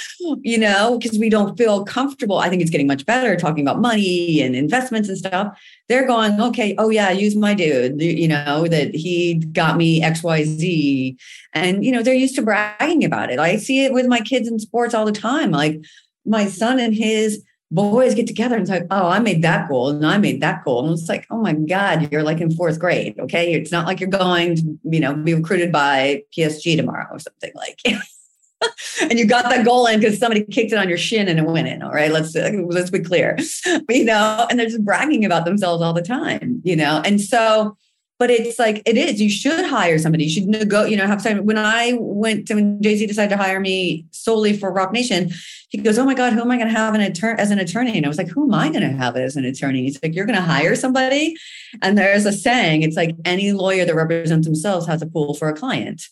you 0.42 0.58
know, 0.58 0.98
because 0.98 1.20
we 1.20 1.28
don't 1.28 1.58
feel 1.58 1.84
comfortable. 1.84 2.38
I 2.38 2.48
think 2.48 2.62
it's 2.62 2.72
getting 2.72 2.88
much 2.88 3.06
better 3.06 3.36
talking 3.36 3.68
about 3.68 3.82
money 3.82 4.42
and 4.42 4.56
investments 4.56 5.10
and 5.10 5.18
stuff. 5.18 5.60
They're 5.90 6.08
going, 6.08 6.40
okay, 6.40 6.74
oh 6.78 6.90
yeah, 6.90 7.12
use 7.12 7.36
my 7.36 7.54
dude, 7.54 8.02
you 8.02 8.30
know, 8.30 8.66
that 8.70 8.96
he 8.96 9.36
got 9.36 9.76
me 9.76 10.02
XYZ. 10.02 11.18
And, 11.52 11.84
you 11.84 11.92
know, 11.92 12.02
they're 12.02 12.14
used 12.14 12.36
to 12.36 12.44
bragging 12.44 13.04
about 13.04 13.30
it. 13.30 13.40
I 13.40 13.58
see 13.58 13.84
it 13.84 13.92
with 13.92 14.06
my 14.06 14.22
kids 14.22 14.48
in 14.48 14.58
sports 14.58 14.94
all 14.94 15.06
the 15.06 15.12
time. 15.12 15.52
Like 15.52 15.84
my 16.26 16.46
son 16.46 16.80
and 16.80 16.96
his 16.96 17.44
boys 17.74 18.14
get 18.14 18.28
together 18.28 18.56
and 18.56 18.68
say, 18.68 18.84
oh, 18.92 19.10
I 19.10 19.20
made 19.20 19.42
that 19.42 19.68
goal 19.68 19.90
and 19.90 20.06
I 20.06 20.18
made 20.18 20.42
that 20.42 20.64
goal. 20.64 20.86
And 20.86 20.98
it's 20.98 21.10
like, 21.10 21.26
oh 21.30 21.38
my 21.38 21.54
God, 21.54 22.12
you're 22.12 22.24
like 22.24 22.40
in 22.40 22.52
fourth 22.52 22.80
grade. 22.80 23.20
Okay. 23.20 23.54
It's 23.54 23.72
not 23.72 23.88
like 23.88 24.00
you're 24.00 24.10
going 24.10 24.56
to, 24.58 24.80
you 24.84 25.00
know, 25.00 25.16
be 25.16 25.34
recruited 25.34 25.72
by 25.72 26.24
PSG 26.38 26.78
tomorrow 26.78 27.08
or 27.12 27.20
something 27.20 27.52
like 27.56 27.80
and 29.02 29.20
you 29.20 29.26
got 29.26 29.50
that 29.50 29.66
goal 29.66 29.88
in 29.88 30.00
because 30.00 30.18
somebody 30.18 30.44
kicked 30.46 30.72
it 30.72 30.78
on 30.78 30.88
your 30.88 30.98
shin 30.98 31.28
and 31.28 31.40
it 31.40 31.46
went 31.46 31.68
in. 31.68 31.82
All 31.82 31.92
right. 31.92 32.12
Let's 32.12 32.36
let's 32.36 32.90
be 32.90 33.00
clear. 33.00 33.38
you 33.90 34.06
know, 34.06 34.48
and 34.50 34.60
they're 34.60 34.68
just 34.68 34.86
bragging 34.86 35.26
about 35.26 35.46
themselves 35.46 35.82
all 35.82 35.94
the 35.94 36.02
time, 36.02 36.62
you 36.64 36.76
know. 36.76 37.02
And 37.04 37.20
so 37.20 37.78
but 38.24 38.32
it's 38.32 38.58
like 38.58 38.82
it 38.86 38.96
is 38.96 39.20
you 39.20 39.30
should 39.30 39.66
hire 39.66 40.00
somebody. 40.00 40.24
You 40.24 40.30
should 40.30 40.70
go 40.70 40.86
you 40.86 40.96
know 40.96 41.06
have 41.06 41.22
time 41.22 41.46
when 41.46 41.58
i 41.58 41.94
went 42.00 42.48
to 42.48 42.56
when 42.56 42.82
jay-z 42.82 43.06
decided 43.06 43.32
to 43.32 43.44
hire 43.44 43.60
me 43.60 44.06
solely 44.12 44.56
for 44.56 44.72
Roc 44.72 44.94
Nation 44.94 45.30
he 45.68 45.78
goes 45.78 46.00
oh 46.00 46.06
my 46.06 46.14
god 46.14 46.32
who 46.32 46.40
am 46.40 46.50
i 46.50 46.56
going 46.56 46.70
to 46.70 46.74
have 46.74 46.96
an 46.96 47.02
attorney 47.02 47.38
as 47.38 47.52
an 47.52 47.60
attorney? 47.60 47.98
And 47.98 48.06
i 48.06 48.08
was 48.08 48.18
like 48.18 48.30
who 48.30 48.46
am 48.46 48.54
i 48.54 48.70
going 48.70 48.90
to 48.90 48.96
have 48.96 49.18
as 49.18 49.36
an 49.36 49.44
attorney? 49.44 49.84
He's 49.84 50.02
like 50.02 50.16
you're 50.16 50.26
going 50.26 50.38
to 50.38 50.42
hire 50.42 50.74
somebody? 50.78 51.36
And 51.82 51.98
there's 51.98 52.26
a 52.26 52.32
saying 52.32 52.84
it's 52.84 52.96
like 52.96 53.14
any 53.26 53.52
lawyer 53.52 53.84
that 53.84 53.94
represents 53.94 54.48
themselves 54.48 54.88
has 54.88 55.02
a 55.02 55.06
pool 55.06 55.34
for 55.34 55.50
a 55.50 55.54
client. 55.54 56.04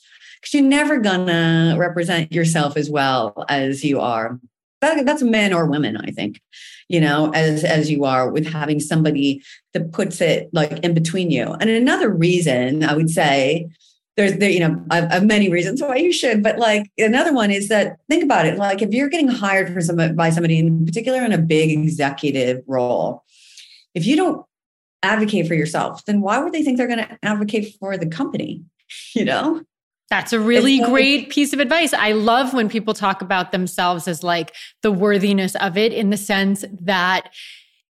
Because 0.41 0.53
you're 0.53 0.63
never 0.63 0.97
going 0.97 1.27
to 1.27 1.77
represent 1.77 2.33
yourself 2.33 2.75
as 2.75 2.89
well 2.89 3.45
as 3.47 3.85
you 3.85 4.01
are. 4.01 4.37
That, 4.81 5.05
that's 5.05 5.21
men 5.21 5.53
or 5.53 5.65
women 5.67 5.95
i 5.95 6.11
think 6.11 6.41
you 6.91 6.99
know, 6.99 7.31
as 7.33 7.63
as 7.63 7.89
you 7.89 8.03
are 8.03 8.29
with 8.29 8.45
having 8.45 8.81
somebody 8.81 9.41
that 9.73 9.93
puts 9.93 10.19
it 10.19 10.49
like 10.51 10.79
in 10.79 10.93
between 10.93 11.31
you. 11.31 11.53
And 11.53 11.69
another 11.69 12.09
reason 12.09 12.83
I 12.83 12.93
would 12.93 13.09
say 13.09 13.69
there's 14.17 14.33
there, 14.37 14.49
you 14.49 14.59
know, 14.59 14.83
I've, 14.91 15.09
I've 15.09 15.25
many 15.25 15.49
reasons 15.49 15.81
why 15.81 15.95
you 15.95 16.11
should, 16.11 16.43
but 16.43 16.57
like 16.57 16.91
another 16.97 17.33
one 17.33 17.49
is 17.49 17.69
that 17.69 17.97
think 18.09 18.25
about 18.25 18.45
it. 18.45 18.57
Like 18.57 18.81
if 18.81 18.91
you're 18.91 19.07
getting 19.07 19.29
hired 19.29 19.73
for 19.73 19.79
some 19.79 20.15
by 20.15 20.31
somebody 20.31 20.59
in 20.59 20.85
particular 20.85 21.23
in 21.23 21.31
a 21.31 21.37
big 21.37 21.71
executive 21.71 22.61
role, 22.67 23.23
if 23.95 24.05
you 24.05 24.17
don't 24.17 24.45
advocate 25.01 25.47
for 25.47 25.55
yourself, 25.55 26.03
then 26.03 26.19
why 26.19 26.39
would 26.39 26.51
they 26.51 26.61
think 26.61 26.77
they're 26.77 26.87
going 26.87 26.99
to 26.99 27.17
advocate 27.23 27.73
for 27.79 27.97
the 27.97 28.07
company? 28.07 28.63
You 29.15 29.23
know? 29.23 29.61
That's 30.11 30.33
a 30.33 30.41
really 30.41 30.79
great 30.79 31.29
piece 31.29 31.53
of 31.53 31.61
advice. 31.61 31.93
I 31.93 32.11
love 32.11 32.53
when 32.53 32.67
people 32.67 32.93
talk 32.93 33.21
about 33.21 33.53
themselves 33.53 34.09
as 34.09 34.23
like 34.23 34.53
the 34.81 34.91
worthiness 34.91 35.55
of 35.55 35.77
it 35.77 35.93
in 35.93 36.09
the 36.09 36.17
sense 36.17 36.65
that 36.81 37.29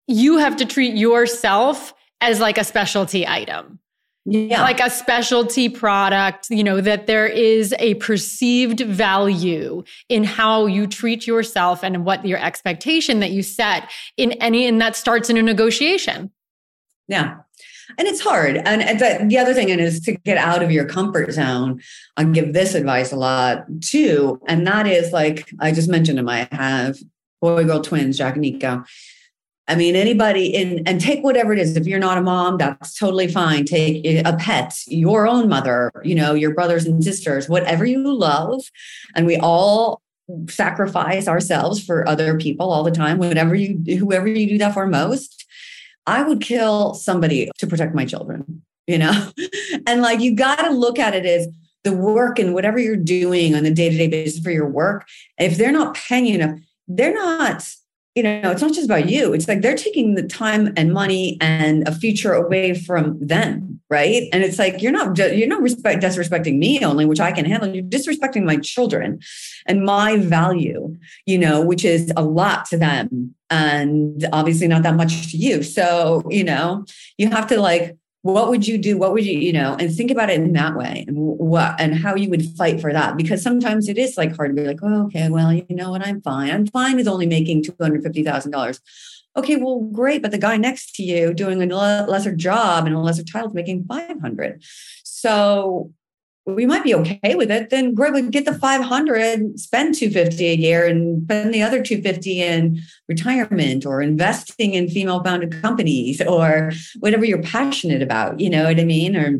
you 0.07 0.37
have 0.37 0.57
to 0.57 0.65
treat 0.65 0.93
yourself 0.93 1.93
as 2.19 2.41
like 2.41 2.57
a 2.57 2.65
specialty 2.65 3.25
item. 3.25 3.79
Yeah. 4.25 4.61
Like 4.61 4.81
a 4.81 4.89
specialty 4.89 5.69
product, 5.69 6.49
you 6.49 6.65
know, 6.65 6.81
that 6.81 7.07
there 7.07 7.27
is 7.27 7.73
a 7.79 7.93
perceived 7.95 8.81
value 8.81 9.83
in 10.09 10.25
how 10.25 10.65
you 10.65 10.87
treat 10.87 11.25
yourself 11.25 11.81
and 11.81 12.03
what 12.03 12.25
your 12.27 12.39
expectation 12.39 13.21
that 13.21 13.31
you 13.31 13.41
set 13.41 13.89
in 14.17 14.33
any, 14.33 14.67
and 14.67 14.81
that 14.81 14.97
starts 14.97 15.29
in 15.29 15.37
a 15.37 15.41
negotiation. 15.41 16.29
Yeah 17.07 17.37
and 17.97 18.07
it's 18.07 18.21
hard. 18.21 18.57
And 18.57 18.81
uh, 18.81 18.93
the, 18.93 19.25
the 19.27 19.37
other 19.37 19.53
thing 19.53 19.69
is 19.69 19.99
to 20.01 20.13
get 20.13 20.37
out 20.37 20.63
of 20.63 20.71
your 20.71 20.85
comfort 20.85 21.31
zone. 21.31 21.81
I 22.17 22.23
give 22.23 22.53
this 22.53 22.75
advice 22.75 23.11
a 23.11 23.17
lot 23.17 23.65
too, 23.81 24.41
and 24.47 24.65
that 24.67 24.87
is 24.87 25.11
like 25.11 25.49
I 25.59 25.71
just 25.71 25.89
mentioned. 25.89 26.29
I 26.29 26.47
have 26.51 26.97
boy 27.41 27.63
girl 27.65 27.81
twins, 27.81 28.17
Jack 28.17 28.35
and 28.35 28.41
Nico. 28.41 28.83
I 29.67 29.75
mean, 29.75 29.95
anybody 29.95 30.47
in 30.47 30.85
and 30.85 30.99
take 30.99 31.23
whatever 31.23 31.53
it 31.53 31.59
is. 31.59 31.77
If 31.77 31.87
you're 31.87 31.99
not 31.99 32.17
a 32.17 32.21
mom, 32.21 32.57
that's 32.57 32.97
totally 32.97 33.27
fine. 33.27 33.65
Take 33.65 34.05
a 34.05 34.35
pet, 34.35 34.73
your 34.87 35.27
own 35.27 35.47
mother, 35.47 35.91
you 36.03 36.15
know, 36.15 36.33
your 36.33 36.53
brothers 36.53 36.85
and 36.85 37.03
sisters, 37.03 37.47
whatever 37.47 37.85
you 37.85 38.13
love. 38.13 38.61
And 39.15 39.25
we 39.25 39.37
all 39.37 40.01
sacrifice 40.49 41.27
ourselves 41.27 41.83
for 41.83 42.07
other 42.07 42.37
people 42.37 42.71
all 42.71 42.83
the 42.83 42.91
time. 42.91 43.17
Whatever 43.17 43.55
you, 43.55 43.97
whoever 43.97 44.27
you 44.27 44.47
do 44.47 44.57
that 44.57 44.73
for 44.73 44.87
most, 44.87 45.45
I 46.07 46.23
would 46.23 46.41
kill 46.41 46.93
somebody 46.93 47.49
to 47.59 47.67
protect 47.67 47.93
my 47.95 48.05
children, 48.05 48.63
you 48.87 48.97
know? 48.97 49.31
and 49.87 50.01
like 50.01 50.19
you 50.19 50.35
got 50.35 50.63
to 50.63 50.71
look 50.71 50.99
at 50.99 51.13
it 51.13 51.25
as 51.25 51.47
the 51.83 51.93
work 51.93 52.39
and 52.39 52.53
whatever 52.53 52.79
you're 52.79 52.95
doing 52.95 53.55
on 53.55 53.63
the 53.63 53.73
day-to-day 53.73 54.07
basis 54.07 54.39
for 54.39 54.51
your 54.51 54.67
work. 54.67 55.07
If 55.39 55.57
they're 55.57 55.71
not 55.71 55.95
paying 55.95 56.25
you 56.25 56.35
enough, 56.35 56.59
they're 56.87 57.13
not 57.13 57.67
you 58.15 58.23
know, 58.23 58.51
it's 58.51 58.61
not 58.61 58.73
just 58.73 58.85
about 58.85 59.09
you. 59.09 59.33
It's 59.33 59.47
like 59.47 59.61
they're 59.61 59.75
taking 59.75 60.15
the 60.15 60.23
time 60.23 60.73
and 60.75 60.91
money 60.91 61.37
and 61.39 61.87
a 61.87 61.93
future 61.93 62.33
away 62.33 62.73
from 62.73 63.17
them, 63.25 63.79
right? 63.89 64.27
And 64.33 64.43
it's 64.43 64.59
like 64.59 64.81
you're 64.81 64.91
not 64.91 65.17
you're 65.17 65.47
not 65.47 65.61
respect 65.61 66.03
disrespecting 66.03 66.57
me 66.57 66.83
only, 66.83 67.05
which 67.05 67.21
I 67.21 67.31
can 67.31 67.45
handle. 67.45 67.73
You're 67.73 67.85
disrespecting 67.85 68.43
my 68.43 68.57
children 68.57 69.19
and 69.65 69.85
my 69.85 70.17
value, 70.17 70.97
you 71.25 71.37
know, 71.37 71.61
which 71.61 71.85
is 71.85 72.11
a 72.17 72.23
lot 72.23 72.65
to 72.65 72.77
them, 72.77 73.33
and 73.49 74.27
obviously 74.33 74.67
not 74.67 74.83
that 74.83 74.95
much 74.95 75.31
to 75.31 75.37
you. 75.37 75.63
So 75.63 76.23
you 76.29 76.43
know, 76.43 76.83
you 77.17 77.29
have 77.29 77.47
to 77.47 77.61
like 77.61 77.95
what 78.23 78.49
would 78.49 78.67
you 78.67 78.77
do? 78.77 78.97
What 78.97 79.13
would 79.13 79.25
you 79.25 79.37
you 79.37 79.53
know 79.53 79.75
and 79.79 79.93
think 79.93 80.11
about 80.11 80.29
it 80.29 80.39
in 80.39 80.53
that 80.53 80.75
way 80.75 81.05
and 81.07 81.17
what 81.17 81.79
and 81.79 81.95
how 81.95 82.15
you 82.15 82.29
would 82.29 82.45
fight 82.55 82.79
for 82.79 82.93
that 82.93 83.17
because 83.17 83.41
sometimes 83.41 83.87
it 83.89 83.97
is 83.97 84.17
like 84.17 84.35
hard 84.35 84.55
to 84.55 84.61
be 84.61 84.67
like 84.67 84.79
oh 84.83 85.05
okay 85.05 85.29
well 85.29 85.51
you 85.51 85.65
know 85.69 85.91
what? 85.91 86.05
I'm 86.05 86.21
fine. 86.21 86.51
I'm 86.51 86.67
fine 86.67 86.95
with 86.95 87.07
only 87.07 87.25
making 87.25 87.63
$250000 87.63 88.79
okay 89.37 89.55
well 89.55 89.79
great 89.79 90.21
but 90.21 90.31
the 90.31 90.37
guy 90.37 90.57
next 90.57 90.95
to 90.95 91.03
you 91.03 91.33
doing 91.33 91.61
a 91.61 91.65
lesser 91.65 92.35
job 92.35 92.85
and 92.85 92.95
a 92.95 92.99
lesser 92.99 93.23
title 93.23 93.47
is 93.47 93.53
making 93.53 93.85
500 93.85 94.61
so 95.03 95.91
we 96.45 96.65
might 96.65 96.83
be 96.83 96.95
okay 96.95 97.35
with 97.35 97.51
it, 97.51 97.69
then 97.69 97.93
great, 97.93 98.13
we 98.13 98.23
get 98.29 98.45
the 98.45 98.53
500, 98.53 99.59
spend 99.59 99.93
250 99.93 100.47
a 100.47 100.55
year 100.55 100.87
and 100.87 101.23
spend 101.23 101.53
the 101.53 101.61
other 101.61 101.83
250 101.83 102.41
in 102.41 102.81
retirement 103.07 103.85
or 103.85 104.01
investing 104.01 104.73
in 104.73 104.89
female 104.89 105.23
founded 105.23 105.61
companies 105.61 106.19
or 106.21 106.71
whatever 106.99 107.25
you're 107.25 107.43
passionate 107.43 108.01
about, 108.01 108.39
you 108.39 108.49
know 108.49 108.63
what 108.63 108.79
I 108.79 108.85
mean? 108.85 109.15
Or 109.15 109.39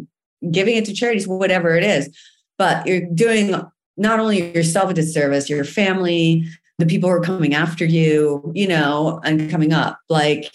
giving 0.51 0.75
it 0.75 0.86
to 0.86 0.93
charities, 0.93 1.27
whatever 1.27 1.75
it 1.75 1.84
is. 1.84 2.15
But 2.58 2.86
you're 2.86 3.08
doing 3.13 3.55
not 3.98 4.20
only 4.20 4.53
yourself 4.53 4.91
a 4.91 4.93
disservice, 4.93 5.50
your 5.50 5.63
family, 5.63 6.46
the 6.77 6.86
people 6.86 7.10
who 7.10 7.15
are 7.15 7.22
coming 7.22 7.55
after 7.55 7.86
you, 7.86 8.51
you 8.55 8.67
know, 8.67 9.20
and 9.24 9.50
coming 9.50 9.74
up. 9.74 10.00
Like, 10.10 10.51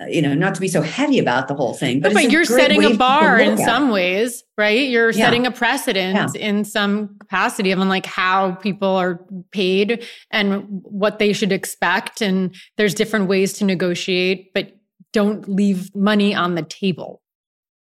Uh, 0.00 0.06
you 0.06 0.22
know, 0.22 0.32
not 0.32 0.54
to 0.54 0.60
be 0.60 0.68
so 0.68 0.80
heavy 0.80 1.18
about 1.18 1.48
the 1.48 1.54
whole 1.54 1.74
thing. 1.74 2.00
But, 2.00 2.14
but 2.14 2.30
you're 2.30 2.44
setting 2.44 2.84
a 2.84 2.94
bar 2.94 3.40
in 3.40 3.58
some 3.58 3.90
ways, 3.90 4.44
right? 4.56 4.88
You're 4.88 5.10
yeah. 5.10 5.24
setting 5.24 5.44
a 5.44 5.50
precedent 5.50 6.34
yeah. 6.34 6.40
in 6.40 6.64
some 6.64 7.16
capacity 7.18 7.72
of 7.72 7.80
like 7.80 8.06
how 8.06 8.52
people 8.52 8.88
are 8.88 9.20
paid 9.50 10.06
and 10.30 10.64
what 10.68 11.18
they 11.18 11.32
should 11.32 11.50
expect. 11.50 12.20
And 12.20 12.54
there's 12.76 12.94
different 12.94 13.26
ways 13.26 13.54
to 13.54 13.64
negotiate, 13.64 14.54
but 14.54 14.72
don't 15.12 15.48
leave 15.48 15.92
money 15.96 16.32
on 16.32 16.54
the 16.54 16.62
table. 16.62 17.20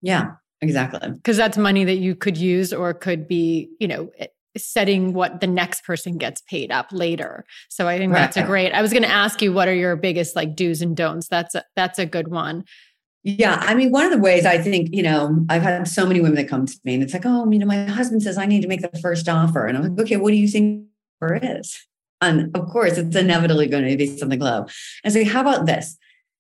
Yeah, 0.02 0.32
exactly. 0.62 1.12
Because 1.12 1.38
that's 1.38 1.58
money 1.58 1.84
that 1.84 1.98
you 1.98 2.16
could 2.16 2.38
use 2.38 2.74
or 2.74 2.92
could 2.94 3.28
be, 3.28 3.70
you 3.80 3.88
know, 3.88 4.10
setting 4.58 5.14
what 5.14 5.42
the 5.42 5.48
next 5.48 5.84
person 5.84 6.18
gets 6.18 6.42
paid 6.42 6.72
up 6.72 6.88
later. 6.92 7.46
So 7.70 7.88
I 7.88 7.98
think 7.98 8.14
right. 8.14 8.20
that's 8.20 8.38
a 8.38 8.44
great. 8.44 8.72
I 8.72 8.82
was 8.82 8.92
going 8.92 9.04
to 9.04 9.10
ask 9.10 9.42
you 9.42 9.54
what 9.54 9.68
are 9.68 9.74
your 9.74 9.96
biggest 9.96 10.36
like 10.36 10.56
do's 10.56 10.82
and 10.82 10.96
don'ts. 10.96 11.28
That's 11.28 11.56
a, 11.56 11.64
that's 11.76 12.00
a 12.00 12.06
good 12.06 12.30
one. 12.30 12.64
Yeah, 13.24 13.58
I 13.62 13.76
mean, 13.76 13.92
one 13.92 14.06
of 14.06 14.12
the 14.12 14.18
ways 14.18 14.46
I 14.46 14.58
think, 14.58 14.90
you 14.94 15.04
know, 15.04 15.46
I've 15.50 15.62
had 15.62 15.88
so 15.88 16.06
many 16.06 16.22
women 16.22 16.36
that 16.36 16.48
come 16.48 16.66
to 16.66 16.80
me 16.86 16.94
and 16.94 17.04
it's 17.04 17.14
like, 17.14 17.26
oh, 17.26 17.50
you 17.52 17.60
know, 17.60 17.66
my 17.66 17.86
husband 17.86 18.24
says 18.24 18.38
I 18.38 18.46
need 18.46 18.62
to 18.62 18.68
make 18.68 18.82
the 18.82 19.00
first 19.02 19.28
offer. 19.28 19.66
And 19.66 19.78
I'm 19.78 19.84
like, 19.84 20.00
okay, 20.06 20.18
what 20.18 20.32
do 20.32 20.38
you 20.38 20.48
think 20.48 20.86
offer 21.22 21.40
is? 21.42 21.86
And 22.22 22.56
of 22.56 22.68
course, 22.68 22.98
it's 22.98 23.16
inevitably 23.16 23.68
going 23.68 23.88
to 23.88 23.98
be 23.98 24.18
something 24.18 24.40
low. 24.40 24.68
And 25.04 25.14
say, 25.14 25.24
how 25.26 25.42
about 25.42 25.66
this? 25.66 25.98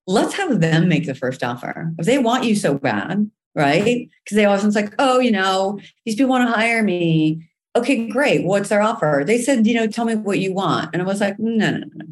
Let's 0.07 0.33
have 0.35 0.61
them 0.61 0.87
make 0.87 1.05
the 1.05 1.15
first 1.15 1.43
offer. 1.43 1.93
If 1.99 2.05
they 2.05 2.17
want 2.17 2.45
you 2.45 2.55
so 2.55 2.75
bad, 2.75 3.29
right? 3.55 4.09
Because 4.23 4.35
they 4.35 4.45
always 4.45 4.75
like, 4.75 4.93
oh, 4.99 5.19
you 5.19 5.31
know, 5.31 5.79
these 6.05 6.15
people 6.15 6.29
want 6.29 6.47
to 6.47 6.53
hire 6.53 6.81
me 6.81 7.48
okay, 7.75 8.07
great. 8.07 8.45
What's 8.45 8.69
their 8.69 8.81
offer? 8.81 9.23
They 9.25 9.37
said, 9.37 9.65
you 9.67 9.75
know, 9.75 9.87
tell 9.87 10.05
me 10.05 10.15
what 10.15 10.39
you 10.39 10.53
want. 10.53 10.89
And 10.93 11.01
I 11.01 11.05
was 11.05 11.21
like, 11.21 11.39
no, 11.39 11.71
no, 11.71 11.85
no. 11.93 12.05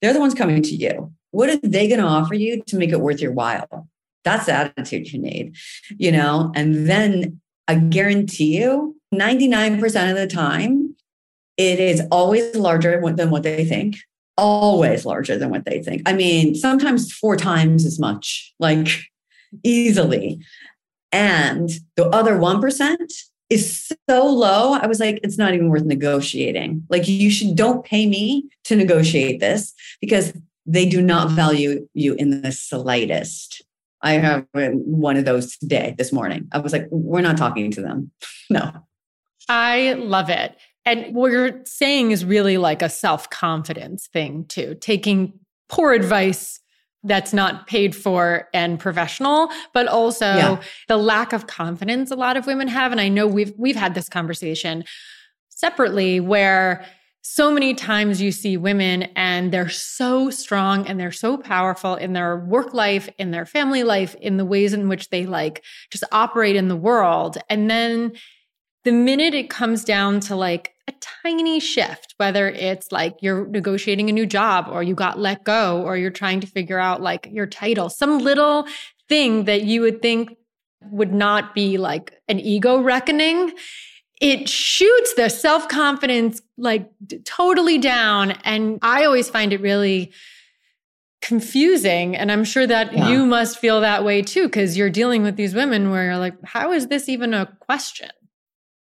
They're 0.00 0.12
the 0.12 0.20
ones 0.20 0.34
coming 0.34 0.62
to 0.62 0.74
you. 0.74 1.12
What 1.30 1.48
are 1.48 1.56
they 1.56 1.88
going 1.88 2.00
to 2.00 2.06
offer 2.06 2.34
you 2.34 2.62
to 2.62 2.76
make 2.76 2.90
it 2.90 3.00
worth 3.00 3.20
your 3.20 3.32
while? 3.32 3.88
That's 4.24 4.46
the 4.46 4.52
attitude 4.52 5.12
you 5.12 5.18
need, 5.18 5.56
you 5.96 6.12
know? 6.12 6.52
And 6.54 6.88
then 6.88 7.40
I 7.68 7.76
guarantee 7.76 8.58
you, 8.58 8.96
99% 9.14 10.10
of 10.10 10.16
the 10.16 10.26
time, 10.26 10.96
it 11.56 11.80
is 11.80 12.02
always 12.10 12.54
larger 12.54 13.00
than 13.14 13.30
what 13.30 13.42
they 13.42 13.64
think. 13.64 13.96
Always 14.36 15.06
larger 15.06 15.38
than 15.38 15.50
what 15.50 15.64
they 15.64 15.82
think. 15.82 16.02
I 16.06 16.12
mean, 16.12 16.54
sometimes 16.54 17.12
four 17.12 17.36
times 17.36 17.86
as 17.86 17.98
much, 17.98 18.52
like 18.58 18.88
easily. 19.62 20.40
And 21.12 21.70
the 21.96 22.06
other 22.08 22.34
1%, 22.34 22.96
is 23.48 23.92
so 24.08 24.26
low. 24.26 24.74
I 24.74 24.86
was 24.86 25.00
like, 25.00 25.20
it's 25.22 25.38
not 25.38 25.54
even 25.54 25.68
worth 25.68 25.84
negotiating. 25.84 26.84
Like, 26.88 27.06
you 27.06 27.30
should 27.30 27.56
don't 27.56 27.84
pay 27.84 28.06
me 28.06 28.48
to 28.64 28.76
negotiate 28.76 29.40
this 29.40 29.72
because 30.00 30.32
they 30.66 30.86
do 30.86 31.00
not 31.00 31.30
value 31.30 31.88
you 31.94 32.14
in 32.14 32.42
the 32.42 32.52
slightest. 32.52 33.62
I 34.02 34.12
have 34.12 34.46
one 34.52 35.16
of 35.16 35.24
those 35.24 35.56
today, 35.56 35.94
this 35.96 36.12
morning. 36.12 36.48
I 36.52 36.58
was 36.58 36.72
like, 36.72 36.86
we're 36.90 37.22
not 37.22 37.36
talking 37.36 37.70
to 37.72 37.80
them. 37.80 38.10
no. 38.50 38.72
I 39.48 39.94
love 39.94 40.28
it. 40.28 40.56
And 40.84 41.14
what 41.14 41.32
you're 41.32 41.62
saying 41.64 42.10
is 42.12 42.24
really 42.24 42.58
like 42.58 42.82
a 42.82 42.88
self 42.88 43.30
confidence 43.30 44.08
thing, 44.08 44.44
too, 44.46 44.76
taking 44.80 45.38
poor 45.68 45.92
advice 45.92 46.60
that's 47.06 47.32
not 47.32 47.66
paid 47.66 47.94
for 47.94 48.48
and 48.52 48.78
professional 48.78 49.48
but 49.72 49.86
also 49.86 50.26
yeah. 50.26 50.60
the 50.88 50.96
lack 50.96 51.32
of 51.32 51.46
confidence 51.46 52.10
a 52.10 52.16
lot 52.16 52.36
of 52.36 52.46
women 52.46 52.68
have 52.68 52.92
and 52.92 53.00
i 53.00 53.08
know 53.08 53.26
we've 53.26 53.52
we've 53.56 53.76
had 53.76 53.94
this 53.94 54.08
conversation 54.08 54.84
separately 55.48 56.20
where 56.20 56.84
so 57.28 57.50
many 57.50 57.74
times 57.74 58.22
you 58.22 58.30
see 58.30 58.56
women 58.56 59.02
and 59.16 59.52
they're 59.52 59.68
so 59.68 60.30
strong 60.30 60.86
and 60.86 61.00
they're 61.00 61.10
so 61.10 61.36
powerful 61.36 61.96
in 61.96 62.12
their 62.12 62.38
work 62.38 62.72
life 62.72 63.08
in 63.18 63.32
their 63.32 63.44
family 63.44 63.82
life 63.82 64.14
in 64.20 64.36
the 64.36 64.44
ways 64.44 64.72
in 64.72 64.88
which 64.88 65.08
they 65.10 65.26
like 65.26 65.64
just 65.90 66.04
operate 66.12 66.54
in 66.54 66.68
the 66.68 66.76
world 66.76 67.36
and 67.50 67.68
then 67.68 68.12
the 68.84 68.92
minute 68.92 69.34
it 69.34 69.50
comes 69.50 69.84
down 69.84 70.20
to 70.20 70.36
like 70.36 70.75
tiny 71.00 71.60
shift, 71.60 72.14
whether 72.16 72.48
it's 72.48 72.92
like 72.92 73.16
you're 73.20 73.46
negotiating 73.46 74.08
a 74.08 74.12
new 74.12 74.26
job 74.26 74.66
or 74.70 74.82
you 74.82 74.94
got 74.94 75.18
let 75.18 75.44
go 75.44 75.82
or 75.82 75.96
you're 75.96 76.10
trying 76.10 76.40
to 76.40 76.46
figure 76.46 76.78
out 76.78 77.00
like 77.00 77.28
your 77.30 77.46
title, 77.46 77.88
some 77.88 78.18
little 78.18 78.66
thing 79.08 79.44
that 79.44 79.62
you 79.62 79.80
would 79.80 80.02
think 80.02 80.36
would 80.82 81.12
not 81.12 81.54
be 81.54 81.78
like 81.78 82.12
an 82.28 82.40
ego 82.40 82.80
reckoning, 82.80 83.52
it 84.20 84.48
shoots 84.48 85.14
the 85.14 85.28
self 85.28 85.68
confidence 85.68 86.40
like 86.56 86.90
totally 87.24 87.78
down. 87.78 88.32
And 88.44 88.78
I 88.82 89.04
always 89.04 89.28
find 89.28 89.52
it 89.52 89.60
really 89.60 90.12
confusing. 91.20 92.16
And 92.16 92.30
I'm 92.30 92.44
sure 92.44 92.66
that 92.66 92.92
yeah. 92.92 93.08
you 93.08 93.26
must 93.26 93.58
feel 93.58 93.80
that 93.80 94.04
way 94.04 94.22
too, 94.22 94.44
because 94.44 94.76
you're 94.76 94.90
dealing 94.90 95.22
with 95.22 95.36
these 95.36 95.54
women 95.54 95.90
where 95.90 96.04
you're 96.04 96.18
like, 96.18 96.36
how 96.44 96.72
is 96.72 96.86
this 96.88 97.08
even 97.08 97.34
a 97.34 97.46
question? 97.60 98.10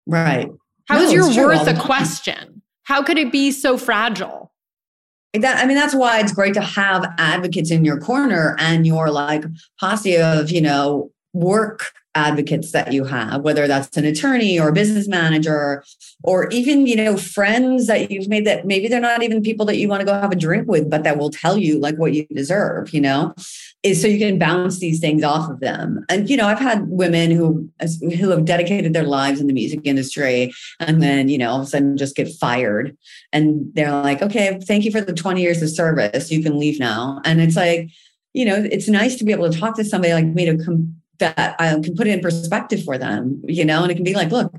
Right. 0.07 0.48
How 0.90 0.98
no, 0.98 1.05
is 1.05 1.37
your 1.37 1.46
worth 1.46 1.68
a 1.68 1.79
question? 1.79 2.62
How 2.83 3.00
could 3.05 3.16
it 3.16 3.31
be 3.31 3.53
so 3.53 3.79
fragile? 3.79 4.50
That, 5.35 5.62
I 5.62 5.66
mean, 5.66 5.76
that's 5.76 5.94
why 5.94 6.18
it's 6.18 6.33
great 6.33 6.55
to 6.55 6.61
have 6.61 7.14
advocates 7.16 7.70
in 7.70 7.85
your 7.85 8.00
corner 8.00 8.57
and 8.59 8.85
your 8.85 9.09
like 9.09 9.44
posse 9.79 10.18
of, 10.18 10.50
you 10.50 10.61
know, 10.61 11.12
work 11.33 11.92
advocates 12.16 12.72
that 12.72 12.92
you 12.92 13.05
have, 13.05 13.42
whether 13.42 13.68
that's 13.68 13.96
an 13.96 14.05
attorney 14.05 14.59
or 14.59 14.70
a 14.70 14.72
business 14.72 15.07
manager, 15.07 15.85
or 16.24 16.48
even, 16.48 16.88
you 16.88 16.96
know, 16.96 17.16
friends 17.16 17.87
that 17.87 18.11
you've 18.11 18.26
made 18.26 18.44
that 18.44 18.66
maybe 18.66 18.88
they're 18.88 18.98
not 18.98 19.22
even 19.22 19.44
people 19.44 19.64
that 19.66 19.76
you 19.76 19.87
want 19.87 20.00
to 20.00 20.07
go 20.07 20.14
have 20.14 20.33
a 20.33 20.37
drink 20.37 20.66
with, 20.66 20.90
but 20.90 21.05
that 21.05 21.18
will 21.18 21.31
tell 21.31 21.57
you 21.57 21.79
like 21.79 21.94
what 21.98 22.14
you 22.14 22.26
deserve, 22.35 22.92
you 22.92 23.00
know, 23.00 23.33
is 23.83 24.03
so 24.03 24.09
you 24.09 24.19
can 24.19 24.38
bounce 24.38 24.79
these 24.79 25.01
things 25.01 25.25
off 25.25 25.49
of 25.51 25.61
them. 25.61 26.05
And, 26.11 26.29
you 26.29 26.37
know, 26.37 26.47
I've 26.47 26.59
had 26.59 26.88
women 26.88 27.31
who, 27.31 27.71
who 28.01 28.29
have 28.31 28.45
dedicated 28.45 28.93
their 28.93 29.05
lives 29.05 29.40
in 29.40 29.47
the 29.47 29.55
music 29.55 29.81
industry 29.85 30.53
and 30.81 31.03
then, 31.03 31.29
you 31.29 31.38
know, 31.38 31.51
all 31.51 31.61
of 31.61 31.66
a 31.66 31.66
sudden 31.66 31.97
just 31.97 32.14
get 32.14 32.29
fired. 32.29 32.97
And 33.33 33.73
they're 33.75 33.90
like, 33.90 34.21
okay, 34.21 34.61
thank 34.66 34.85
you 34.85 34.93
for 34.93 35.01
the 35.01 35.14
20 35.14 35.40
years 35.40 35.62
of 35.62 35.71
service. 35.71 36.31
You 36.31 36.43
can 36.43 36.59
leave 36.59 36.79
now. 36.79 37.23
And 37.25 37.40
it's 37.40 37.57
like, 37.57 37.88
you 38.35 38.45
know, 38.45 38.57
it's 38.57 38.88
nice 38.88 39.16
to 39.16 39.25
be 39.25 39.33
able 39.33 39.51
to 39.51 39.59
talk 39.59 39.77
to 39.77 39.85
somebody 39.85 40.12
like 40.12 40.27
me 40.27 40.45
to 40.45 40.62
come 40.62 40.97
that 41.19 41.57
I 41.59 41.71
can 41.81 41.97
put 41.97 42.07
it 42.07 42.14
in 42.14 42.21
perspective 42.21 42.83
for 42.85 42.99
them, 42.99 43.43
you 43.47 43.64
know, 43.64 43.83
and 43.83 43.90
it 43.90 43.95
can 43.95 44.05
be 44.05 44.14
like, 44.14 44.31
look, 44.31 44.55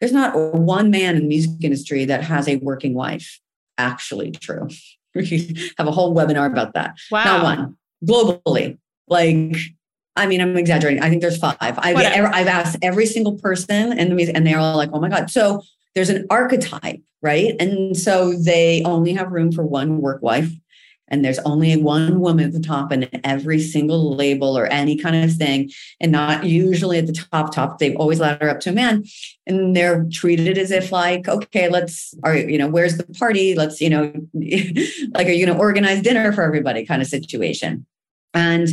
there's 0.00 0.12
not 0.12 0.34
one 0.54 0.90
man 0.90 1.16
in 1.16 1.22
the 1.22 1.28
music 1.28 1.62
industry 1.62 2.04
that 2.06 2.24
has 2.24 2.46
a 2.48 2.56
working 2.56 2.94
wife. 2.94 3.40
Actually, 3.78 4.32
true. 4.32 4.68
We 5.14 5.72
have 5.78 5.86
a 5.86 5.92
whole 5.92 6.14
webinar 6.14 6.44
about 6.44 6.74
that. 6.74 6.98
Wow. 7.10 7.24
Not 7.24 7.42
one 7.42 7.76
globally. 8.04 8.78
Like, 9.08 9.56
I 10.16 10.26
mean, 10.26 10.40
I'm 10.40 10.56
exaggerating. 10.56 11.02
I 11.02 11.08
think 11.08 11.22
there's 11.22 11.38
five. 11.38 11.56
I've, 11.60 11.78
I've 11.78 12.46
asked 12.46 12.78
every 12.82 13.06
single 13.06 13.38
person 13.38 13.98
the 14.08 14.14
and 14.34 14.46
they're 14.46 14.58
all 14.58 14.76
like, 14.76 14.90
oh 14.92 15.00
my 15.00 15.08
God. 15.08 15.30
So 15.30 15.62
there's 15.94 16.10
an 16.10 16.26
archetype, 16.30 17.00
right? 17.22 17.54
And 17.60 17.96
so 17.96 18.32
they 18.34 18.82
only 18.84 19.12
have 19.14 19.32
room 19.32 19.52
for 19.52 19.64
one 19.64 20.00
work 20.00 20.22
wife 20.22 20.50
and 21.08 21.24
there's 21.24 21.38
only 21.40 21.76
one 21.76 22.20
woman 22.20 22.46
at 22.46 22.52
the 22.52 22.60
top 22.60 22.92
in 22.92 23.08
every 23.24 23.60
single 23.60 24.14
label 24.14 24.58
or 24.58 24.66
any 24.66 24.96
kind 24.96 25.16
of 25.16 25.32
thing. 25.32 25.70
And 26.00 26.12
not 26.12 26.44
usually 26.44 26.98
at 26.98 27.06
the 27.06 27.12
top 27.12 27.54
top 27.54 27.78
they've 27.78 27.96
always 27.96 28.20
ladder 28.20 28.48
up 28.48 28.60
to 28.60 28.70
a 28.70 28.72
man. 28.72 29.04
And 29.46 29.76
they're 29.76 30.06
treated 30.10 30.58
as 30.58 30.70
if 30.70 30.90
like 30.90 31.28
okay 31.28 31.68
let's 31.68 32.14
are 32.24 32.36
you 32.36 32.58
know 32.58 32.68
where's 32.68 32.96
the 32.96 33.04
party? 33.14 33.54
Let's 33.54 33.80
you 33.80 33.90
know 33.90 34.12
like 35.14 35.26
are 35.26 35.32
you 35.32 35.46
going 35.46 35.56
to 35.56 35.62
organize 35.62 36.02
dinner 36.02 36.32
for 36.32 36.42
everybody 36.42 36.84
kind 36.84 37.02
of 37.02 37.08
situation? 37.08 37.86
And 38.34 38.68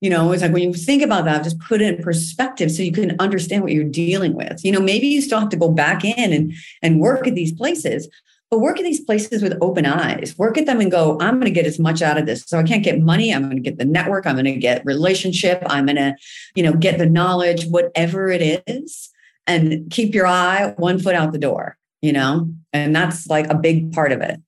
you 0.00 0.10
know 0.10 0.32
it's 0.32 0.42
like 0.42 0.52
when 0.52 0.62
you 0.62 0.74
think 0.74 1.02
about 1.02 1.24
that 1.24 1.44
just 1.44 1.58
put 1.60 1.80
it 1.80 1.94
in 1.94 2.02
perspective 2.02 2.70
so 2.70 2.82
you 2.82 2.92
can 2.92 3.16
understand 3.18 3.62
what 3.62 3.72
you're 3.72 3.84
dealing 3.84 4.34
with. 4.34 4.64
You 4.64 4.72
know 4.72 4.80
maybe 4.80 5.06
you 5.06 5.22
still 5.22 5.40
have 5.40 5.50
to 5.50 5.56
go 5.56 5.70
back 5.70 6.04
in 6.04 6.32
and 6.32 6.52
and 6.82 7.00
work 7.00 7.26
at 7.26 7.34
these 7.34 7.52
places 7.52 8.08
but 8.52 8.58
work 8.58 8.78
at 8.78 8.84
these 8.84 9.00
places 9.00 9.42
with 9.42 9.56
open 9.62 9.86
eyes. 9.86 10.36
Work 10.36 10.58
at 10.58 10.66
them 10.66 10.78
and 10.78 10.90
go, 10.90 11.16
I'm 11.22 11.40
going 11.40 11.46
to 11.46 11.50
get 11.50 11.64
as 11.64 11.78
much 11.78 12.02
out 12.02 12.18
of 12.18 12.26
this. 12.26 12.44
So 12.46 12.58
I 12.58 12.62
can't 12.62 12.84
get 12.84 13.00
money. 13.00 13.32
I'm 13.32 13.44
going 13.44 13.56
to 13.56 13.62
get 13.62 13.78
the 13.78 13.86
network. 13.86 14.26
I'm 14.26 14.34
going 14.34 14.44
to 14.44 14.56
get 14.56 14.84
relationship. 14.84 15.62
I'm 15.68 15.86
going 15.86 15.96
to, 15.96 16.14
you 16.54 16.62
know, 16.62 16.74
get 16.74 16.98
the 16.98 17.06
knowledge, 17.06 17.64
whatever 17.68 18.30
it 18.30 18.62
is, 18.66 19.08
and 19.46 19.90
keep 19.90 20.14
your 20.14 20.26
eye 20.26 20.74
one 20.76 20.98
foot 20.98 21.14
out 21.14 21.32
the 21.32 21.38
door, 21.38 21.78
you 22.02 22.12
know? 22.12 22.52
And 22.74 22.94
that's 22.94 23.26
like 23.26 23.48
a 23.48 23.54
big 23.54 23.90
part 23.90 24.12
of 24.12 24.20
it. 24.20 24.38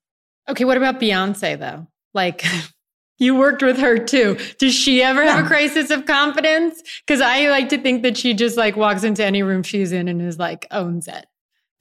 Okay. 0.50 0.66
What 0.66 0.76
about 0.76 1.00
Beyonce 1.00 1.58
though? 1.58 1.86
Like, 2.12 2.44
you 3.18 3.34
worked 3.34 3.62
with 3.62 3.78
her 3.78 3.96
too. 3.96 4.36
Does 4.58 4.74
she 4.74 5.02
ever 5.02 5.24
yeah. 5.24 5.36
have 5.36 5.46
a 5.46 5.48
crisis 5.48 5.90
of 5.90 6.04
confidence? 6.04 6.82
Because 7.06 7.22
I 7.22 7.48
like 7.48 7.70
to 7.70 7.78
think 7.78 8.02
that 8.02 8.18
she 8.18 8.34
just 8.34 8.58
like 8.58 8.76
walks 8.76 9.02
into 9.02 9.24
any 9.24 9.42
room 9.42 9.62
she's 9.62 9.92
in 9.92 10.08
and 10.08 10.20
is 10.20 10.38
like 10.38 10.66
owns 10.70 11.08
it. 11.08 11.24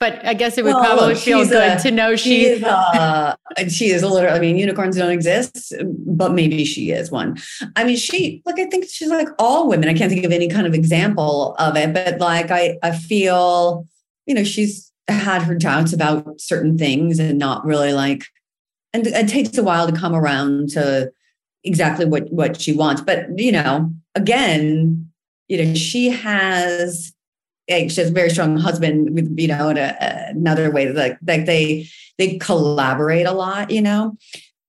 But 0.00 0.24
I 0.24 0.34
guess 0.34 0.58
it 0.58 0.64
would 0.64 0.74
well, 0.74 0.84
probably 0.84 1.14
feel 1.14 1.44
good 1.48 1.78
a, 1.78 1.82
to 1.82 1.90
know 1.90 2.16
she, 2.16 2.28
she 2.28 2.46
is. 2.46 2.62
Uh, 2.62 3.36
she 3.68 3.90
is 3.90 4.02
a 4.02 4.08
literal. 4.08 4.34
I 4.34 4.38
mean, 4.40 4.56
unicorns 4.56 4.96
don't 4.96 5.10
exist, 5.10 5.72
but 5.84 6.32
maybe 6.32 6.64
she 6.64 6.90
is 6.90 7.10
one. 7.10 7.38
I 7.76 7.84
mean, 7.84 7.96
she 7.96 8.42
like 8.44 8.58
I 8.58 8.66
think 8.66 8.86
she's 8.88 9.08
like 9.08 9.28
all 9.38 9.68
women. 9.68 9.88
I 9.88 9.94
can't 9.94 10.12
think 10.12 10.24
of 10.24 10.32
any 10.32 10.48
kind 10.48 10.66
of 10.66 10.74
example 10.74 11.54
of 11.58 11.76
it, 11.76 11.94
but 11.94 12.18
like 12.18 12.50
I 12.50 12.76
I 12.82 12.90
feel, 12.92 13.86
you 14.26 14.34
know, 14.34 14.44
she's 14.44 14.92
had 15.08 15.42
her 15.42 15.54
doubts 15.54 15.92
about 15.92 16.40
certain 16.40 16.76
things 16.76 17.18
and 17.18 17.38
not 17.38 17.64
really 17.64 17.92
like, 17.92 18.24
and 18.92 19.06
it 19.06 19.28
takes 19.28 19.56
a 19.56 19.62
while 19.62 19.86
to 19.86 19.96
come 19.96 20.14
around 20.14 20.70
to 20.70 21.12
exactly 21.62 22.04
what 22.04 22.30
what 22.32 22.60
she 22.60 22.72
wants. 22.72 23.00
But 23.00 23.38
you 23.38 23.52
know, 23.52 23.90
again, 24.14 25.10
you 25.48 25.64
know, 25.64 25.74
she 25.74 26.10
has 26.10 27.13
she 27.68 28.00
has 28.00 28.10
a 28.10 28.12
very 28.12 28.30
strong 28.30 28.56
husband 28.56 29.14
with 29.14 29.38
you 29.38 29.48
know 29.48 29.68
in 29.68 29.78
a, 29.78 29.96
another 30.28 30.70
way 30.70 30.90
like 30.92 31.18
like 31.26 31.46
they 31.46 31.86
they 32.18 32.36
collaborate 32.38 33.26
a 33.26 33.32
lot 33.32 33.70
you 33.70 33.82
know 33.82 34.16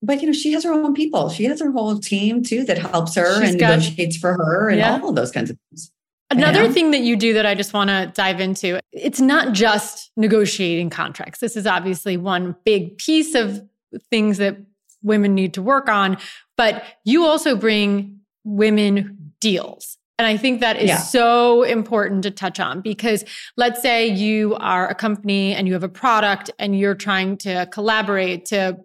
but 0.02 0.22
you 0.22 0.28
know 0.28 0.34
she 0.34 0.54
has 0.54 0.64
her 0.64 0.74
own 0.74 0.94
people 0.94 1.30
she 1.30 1.46
has 1.46 1.60
her 1.60 1.72
whole 1.72 2.00
team 2.00 2.44
too 2.44 2.64
that 2.64 2.78
helps 2.78 3.16
her 3.16 3.40
She's 3.42 3.52
and 3.52 3.60
got, 3.60 3.80
negotiates 3.80 4.18
for 4.18 4.34
her 4.34 4.70
and 4.70 4.80
yeah. 4.80 5.00
all 5.00 5.10
of 5.10 5.16
those 5.16 5.32
kinds 5.32 5.50
of 5.50 5.58
things 5.70 5.92
Another 6.32 6.72
thing 6.72 6.92
that 6.92 7.02
you 7.02 7.16
do 7.16 7.34
that 7.34 7.46
I 7.46 7.54
just 7.54 7.74
want 7.74 7.90
to 7.90 8.12
dive 8.16 8.40
into, 8.40 8.80
it's 8.92 9.22
not 9.22 9.54
just 9.54 10.12
negotiating 10.18 10.90
contracts. 10.90 11.40
This 11.40 11.56
is 11.56 11.68
obviously 11.68 12.18
one 12.18 12.56
big 12.66 12.98
piece 12.98 13.36
of 13.36 13.62
things 14.10 14.38
that 14.40 14.58
women 15.04 15.36
need 15.36 15.54
to 15.54 15.62
work 15.62 15.88
on, 15.88 16.18
but 16.58 16.84
you 17.04 17.26
also 17.26 17.56
bring 17.56 18.22
women 18.44 19.34
deals. 19.40 19.98
And 20.18 20.26
I 20.26 20.38
think 20.38 20.62
that 20.62 20.78
is 20.78 20.88
yeah. 20.88 20.98
so 20.98 21.64
important 21.64 22.24
to 22.24 22.32
touch 22.32 22.60
on 22.60 22.80
because 22.80 23.26
let's 23.58 23.82
say 23.82 24.08
you 24.08 24.56
are 24.56 24.88
a 24.88 24.96
company 24.96 25.54
and 25.54 25.68
you 25.68 25.74
have 25.74 25.84
a 25.84 25.90
product 25.90 26.50
and 26.58 26.78
you're 26.78 26.96
trying 26.96 27.38
to 27.40 27.68
collaborate 27.72 28.46
to 28.46 28.78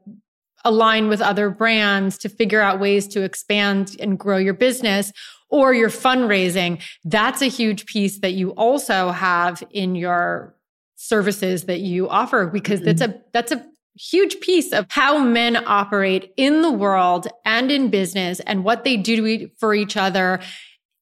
align 0.64 1.08
with 1.08 1.20
other 1.20 1.48
brands 1.48 2.18
to 2.18 2.28
figure 2.28 2.60
out 2.60 2.80
ways 2.80 3.06
to 3.08 3.22
expand 3.22 3.96
and 4.00 4.18
grow 4.18 4.36
your 4.36 4.54
business 4.54 5.12
or 5.48 5.72
your 5.72 5.88
fundraising. 5.88 6.82
That's 7.04 7.42
a 7.42 7.46
huge 7.46 7.86
piece 7.86 8.18
that 8.20 8.32
you 8.32 8.50
also 8.50 9.10
have 9.10 9.62
in 9.70 9.94
your 9.94 10.54
services 10.96 11.64
that 11.64 11.80
you 11.80 12.08
offer 12.08 12.46
because 12.46 12.80
mm-hmm. 12.80 12.86
that's 12.86 13.00
a 13.00 13.20
that's 13.32 13.52
a 13.52 13.66
huge 13.96 14.40
piece 14.40 14.72
of 14.72 14.86
how 14.88 15.18
men 15.18 15.56
operate 15.66 16.32
in 16.36 16.62
the 16.62 16.70
world 16.70 17.26
and 17.44 17.70
in 17.70 17.90
business 17.90 18.40
and 18.40 18.64
what 18.64 18.84
they 18.84 18.96
do 18.96 19.48
for 19.58 19.74
each 19.74 19.96
other 19.96 20.40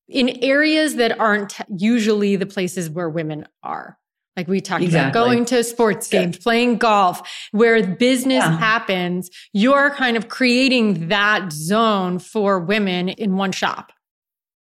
in 0.08 0.42
areas 0.42 0.96
that 0.96 1.18
aren't 1.18 1.54
usually 1.68 2.36
the 2.36 2.46
places 2.46 2.88
where 2.88 3.08
women 3.08 3.46
are. 3.62 3.98
Like 4.36 4.46
we 4.46 4.60
talked 4.60 4.84
exactly. 4.84 5.10
about 5.10 5.26
going 5.26 5.44
to 5.46 5.64
sports 5.64 6.06
games, 6.06 6.36
yeah. 6.36 6.42
playing 6.42 6.78
golf, 6.78 7.28
where 7.50 7.84
business 7.84 8.44
yeah. 8.44 8.56
happens, 8.56 9.30
you're 9.52 9.90
kind 9.90 10.16
of 10.16 10.28
creating 10.28 11.08
that 11.08 11.52
zone 11.52 12.20
for 12.20 12.60
women 12.60 13.08
in 13.08 13.36
one 13.36 13.50
shop. 13.50 13.92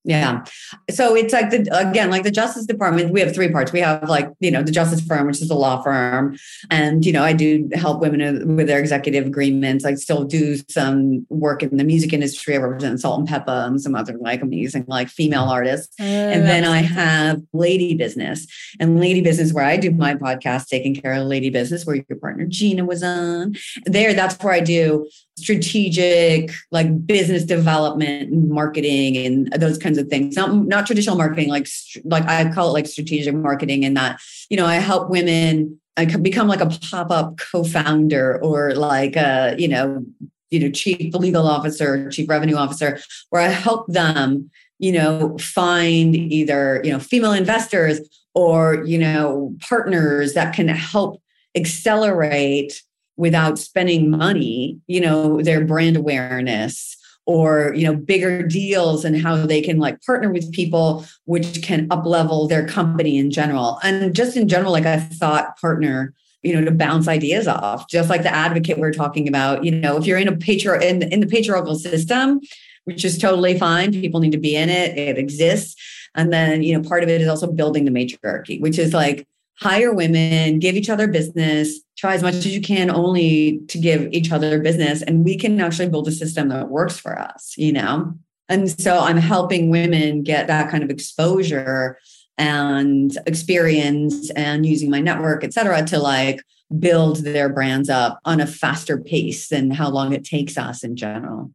Yeah. 0.05 0.29
Um, 0.29 0.43
so 0.91 1.15
it's 1.15 1.33
like 1.33 1.49
the 1.49 1.67
again, 1.71 2.11
like 2.11 2.23
the 2.23 2.31
Justice 2.31 2.65
Department, 2.67 3.11
we 3.11 3.19
have 3.21 3.33
three 3.33 3.51
parts. 3.51 3.71
We 3.71 3.79
have 3.79 4.07
like, 4.07 4.31
you 4.39 4.51
know, 4.51 4.61
the 4.61 4.71
Justice 4.71 5.01
Firm, 5.01 5.25
which 5.25 5.41
is 5.41 5.49
a 5.49 5.55
law 5.55 5.81
firm. 5.81 6.37
And, 6.69 7.03
you 7.03 7.11
know, 7.11 7.23
I 7.23 7.33
do 7.33 7.67
help 7.73 8.01
women 8.01 8.55
with 8.55 8.67
their 8.67 8.79
executive 8.79 9.25
agreements. 9.25 9.83
I 9.83 9.95
still 9.95 10.23
do 10.23 10.57
some 10.69 11.25
work 11.29 11.63
in 11.63 11.77
the 11.77 11.83
music 11.83 12.13
industry. 12.13 12.55
I 12.55 12.59
represent 12.59 13.01
Salt-N-Pepa 13.01 13.65
and 13.65 13.81
some 13.81 13.95
other 13.95 14.15
like 14.19 14.43
amazing 14.43 14.85
like 14.87 15.09
female 15.09 15.45
artists. 15.45 15.95
Oh, 15.99 16.03
and 16.03 16.43
then 16.43 16.63
I 16.65 16.77
have 16.77 17.41
Lady 17.51 17.95
Business. 17.95 18.45
And 18.79 18.99
Lady 18.99 19.21
Business, 19.21 19.53
where 19.53 19.65
I 19.65 19.77
do 19.77 19.89
my 19.89 20.13
podcast, 20.13 20.67
Taking 20.67 20.95
Care 20.95 21.13
of 21.13 21.25
Lady 21.25 21.49
Business, 21.49 21.83
where 21.85 21.95
your 21.95 22.19
partner 22.19 22.45
Gina 22.45 22.85
was 22.85 23.01
on. 23.01 23.55
There, 23.85 24.13
that's 24.13 24.41
where 24.43 24.53
I 24.53 24.59
do 24.59 25.09
strategic 25.37 26.51
like 26.71 27.05
business 27.05 27.43
development 27.43 28.31
and 28.31 28.49
marketing 28.49 29.17
and 29.17 29.51
those 29.53 29.77
kinds 29.77 29.97
of 29.97 30.07
things. 30.07 30.35
Not 30.35 30.55
not 30.55 30.85
traditional 30.87 31.17
marketing 31.17 31.49
like 31.49 31.67
like 32.03 32.25
i 32.25 32.51
call 32.51 32.69
it 32.69 32.73
like 32.73 32.87
strategic 32.87 33.35
marketing 33.35 33.85
and 33.85 33.97
that 33.97 34.19
you 34.49 34.57
know 34.57 34.65
i 34.65 34.75
help 34.75 35.09
women 35.09 35.79
i 35.97 36.05
become 36.05 36.47
like 36.47 36.61
a 36.61 36.67
pop-up 36.67 37.37
co-founder 37.37 38.41
or 38.43 38.73
like 38.75 39.15
a 39.15 39.55
you 39.57 39.67
know 39.67 40.05
you 40.51 40.59
know 40.59 40.71
chief 40.71 41.13
legal 41.13 41.47
officer 41.47 42.09
chief 42.09 42.29
revenue 42.29 42.55
officer 42.55 42.99
where 43.29 43.41
i 43.41 43.47
help 43.47 43.87
them 43.87 44.49
you 44.79 44.91
know 44.91 45.37
find 45.37 46.15
either 46.15 46.81
you 46.83 46.91
know 46.91 46.99
female 46.99 47.33
investors 47.33 47.99
or 48.33 48.83
you 48.85 48.97
know 48.97 49.55
partners 49.61 50.33
that 50.33 50.53
can 50.53 50.67
help 50.67 51.21
accelerate 51.55 52.81
without 53.17 53.57
spending 53.57 54.09
money, 54.09 54.79
you 54.87 54.99
know, 54.99 55.41
their 55.41 55.63
brand 55.63 55.97
awareness 55.97 56.97
or 57.25 57.73
you 57.73 57.83
know 57.83 57.95
bigger 57.95 58.43
deals 58.43 59.03
and 59.03 59.19
how 59.19 59.35
they 59.45 59.61
can 59.61 59.79
like 59.79 60.01
partner 60.03 60.31
with 60.31 60.51
people 60.51 61.05
which 61.25 61.63
can 61.63 61.87
up 61.89 62.05
level 62.05 62.47
their 62.47 62.67
company 62.67 63.17
in 63.17 63.31
general. 63.31 63.79
And 63.83 64.15
just 64.15 64.37
in 64.37 64.47
general 64.47 64.71
like 64.71 64.85
a 64.85 64.99
thought 64.99 65.59
partner 65.59 66.13
you 66.43 66.53
know 66.53 66.63
to 66.63 66.71
bounce 66.71 67.07
ideas 67.07 67.47
off. 67.47 67.89
Just 67.89 68.09
like 68.09 68.23
the 68.23 68.33
advocate 68.33 68.77
we're 68.77 68.93
talking 68.93 69.27
about 69.27 69.63
you 69.63 69.71
know 69.71 69.97
if 69.97 70.05
you're 70.05 70.19
in 70.19 70.27
a 70.27 70.37
patri 70.37 70.87
in, 70.87 71.01
in 71.11 71.19
the 71.19 71.27
patriarchal 71.27 71.75
system 71.75 72.39
which 72.83 73.03
is 73.03 73.17
totally 73.17 73.57
fine 73.57 73.91
people 73.91 74.19
need 74.19 74.31
to 74.31 74.37
be 74.37 74.55
in 74.55 74.69
it 74.69 74.97
it 74.97 75.17
exists. 75.17 75.75
And 76.13 76.31
then 76.31 76.61
you 76.61 76.77
know 76.77 76.87
part 76.87 77.01
of 77.01 77.09
it 77.09 77.21
is 77.21 77.27
also 77.27 77.51
building 77.51 77.85
the 77.85 77.91
matriarchy 77.91 78.59
which 78.59 78.77
is 78.77 78.93
like 78.93 79.27
hire 79.59 79.93
women, 79.93 80.59
give 80.59 80.75
each 80.75 80.89
other 80.89 81.07
business, 81.07 81.79
try 81.97 82.13
as 82.13 82.21
much 82.21 82.35
as 82.35 82.47
you 82.47 82.61
can 82.61 82.89
only 82.89 83.59
to 83.67 83.77
give 83.77 84.11
each 84.11 84.31
other 84.31 84.59
business. 84.59 85.01
And 85.01 85.23
we 85.23 85.37
can 85.37 85.59
actually 85.61 85.89
build 85.89 86.07
a 86.07 86.11
system 86.11 86.49
that 86.49 86.69
works 86.69 86.97
for 86.97 87.17
us, 87.17 87.53
you 87.57 87.71
know? 87.71 88.13
And 88.49 88.69
so 88.69 88.99
I'm 88.99 89.17
helping 89.17 89.69
women 89.69 90.23
get 90.23 90.47
that 90.47 90.69
kind 90.69 90.83
of 90.83 90.89
exposure 90.89 91.97
and 92.37 93.17
experience 93.25 94.29
and 94.31 94.65
using 94.65 94.89
my 94.89 94.99
network, 94.99 95.43
et 95.43 95.53
cetera, 95.53 95.85
to 95.85 95.99
like 95.99 96.43
build 96.79 97.17
their 97.23 97.47
brands 97.47 97.89
up 97.89 98.19
on 98.25 98.41
a 98.41 98.47
faster 98.47 98.99
pace 98.99 99.47
than 99.47 99.71
how 99.71 99.89
long 99.89 100.13
it 100.13 100.25
takes 100.25 100.57
us 100.57 100.83
in 100.83 100.95
general. 100.95 101.51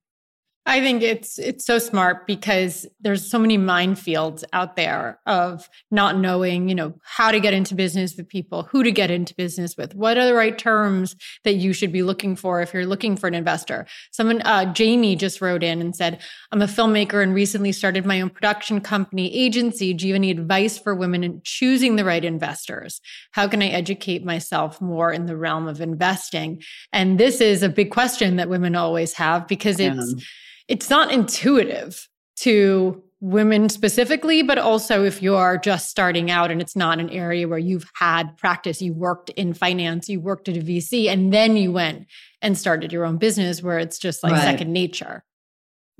I 0.70 0.80
think 0.80 1.02
it's 1.02 1.36
it's 1.36 1.66
so 1.66 1.80
smart 1.80 2.28
because 2.28 2.86
there's 3.00 3.28
so 3.28 3.40
many 3.40 3.58
minefields 3.58 4.44
out 4.52 4.76
there 4.76 5.18
of 5.26 5.68
not 5.90 6.16
knowing, 6.16 6.68
you 6.68 6.76
know, 6.76 6.94
how 7.02 7.32
to 7.32 7.40
get 7.40 7.52
into 7.52 7.74
business 7.74 8.16
with 8.16 8.28
people, 8.28 8.62
who 8.62 8.84
to 8.84 8.92
get 8.92 9.10
into 9.10 9.34
business 9.34 9.76
with, 9.76 9.96
what 9.96 10.16
are 10.16 10.26
the 10.26 10.32
right 10.32 10.56
terms 10.56 11.16
that 11.42 11.54
you 11.54 11.72
should 11.72 11.90
be 11.90 12.04
looking 12.04 12.36
for 12.36 12.62
if 12.62 12.72
you're 12.72 12.86
looking 12.86 13.16
for 13.16 13.26
an 13.26 13.34
investor. 13.34 13.84
Someone, 14.12 14.42
uh, 14.42 14.72
Jamie, 14.72 15.16
just 15.16 15.40
wrote 15.40 15.64
in 15.64 15.80
and 15.80 15.96
said, 15.96 16.20
"I'm 16.52 16.62
a 16.62 16.66
filmmaker 16.66 17.20
and 17.20 17.34
recently 17.34 17.72
started 17.72 18.06
my 18.06 18.20
own 18.20 18.30
production 18.30 18.80
company 18.80 19.34
agency. 19.34 19.92
Do 19.92 20.06
you 20.06 20.14
have 20.14 20.20
any 20.20 20.30
advice 20.30 20.78
for 20.78 20.94
women 20.94 21.24
in 21.24 21.40
choosing 21.42 21.96
the 21.96 22.04
right 22.04 22.24
investors? 22.24 23.00
How 23.32 23.48
can 23.48 23.60
I 23.60 23.70
educate 23.70 24.24
myself 24.24 24.80
more 24.80 25.12
in 25.12 25.26
the 25.26 25.36
realm 25.36 25.66
of 25.66 25.80
investing?" 25.80 26.62
And 26.92 27.18
this 27.18 27.40
is 27.40 27.64
a 27.64 27.68
big 27.68 27.90
question 27.90 28.36
that 28.36 28.48
women 28.48 28.76
always 28.76 29.14
have 29.14 29.48
because 29.48 29.80
it's 29.80 30.14
it's 30.70 30.88
not 30.88 31.12
intuitive 31.12 32.08
to 32.36 33.02
women 33.20 33.68
specifically, 33.68 34.42
but 34.42 34.56
also 34.56 35.04
if 35.04 35.20
you're 35.20 35.58
just 35.58 35.90
starting 35.90 36.30
out 36.30 36.50
and 36.50 36.62
it's 36.62 36.76
not 36.76 37.00
an 37.00 37.10
area 37.10 37.46
where 37.48 37.58
you've 37.58 37.90
had 37.94 38.36
practice, 38.38 38.80
you 38.80 38.94
worked 38.94 39.30
in 39.30 39.52
finance, 39.52 40.08
you 40.08 40.20
worked 40.20 40.48
at 40.48 40.56
a 40.56 40.60
VC, 40.60 41.08
and 41.08 41.32
then 41.32 41.56
you 41.56 41.72
went 41.72 42.06
and 42.40 42.56
started 42.56 42.92
your 42.92 43.04
own 43.04 43.18
business 43.18 43.62
where 43.62 43.78
it's 43.78 43.98
just 43.98 44.22
like 44.22 44.32
right. 44.32 44.42
second 44.42 44.72
nature. 44.72 45.24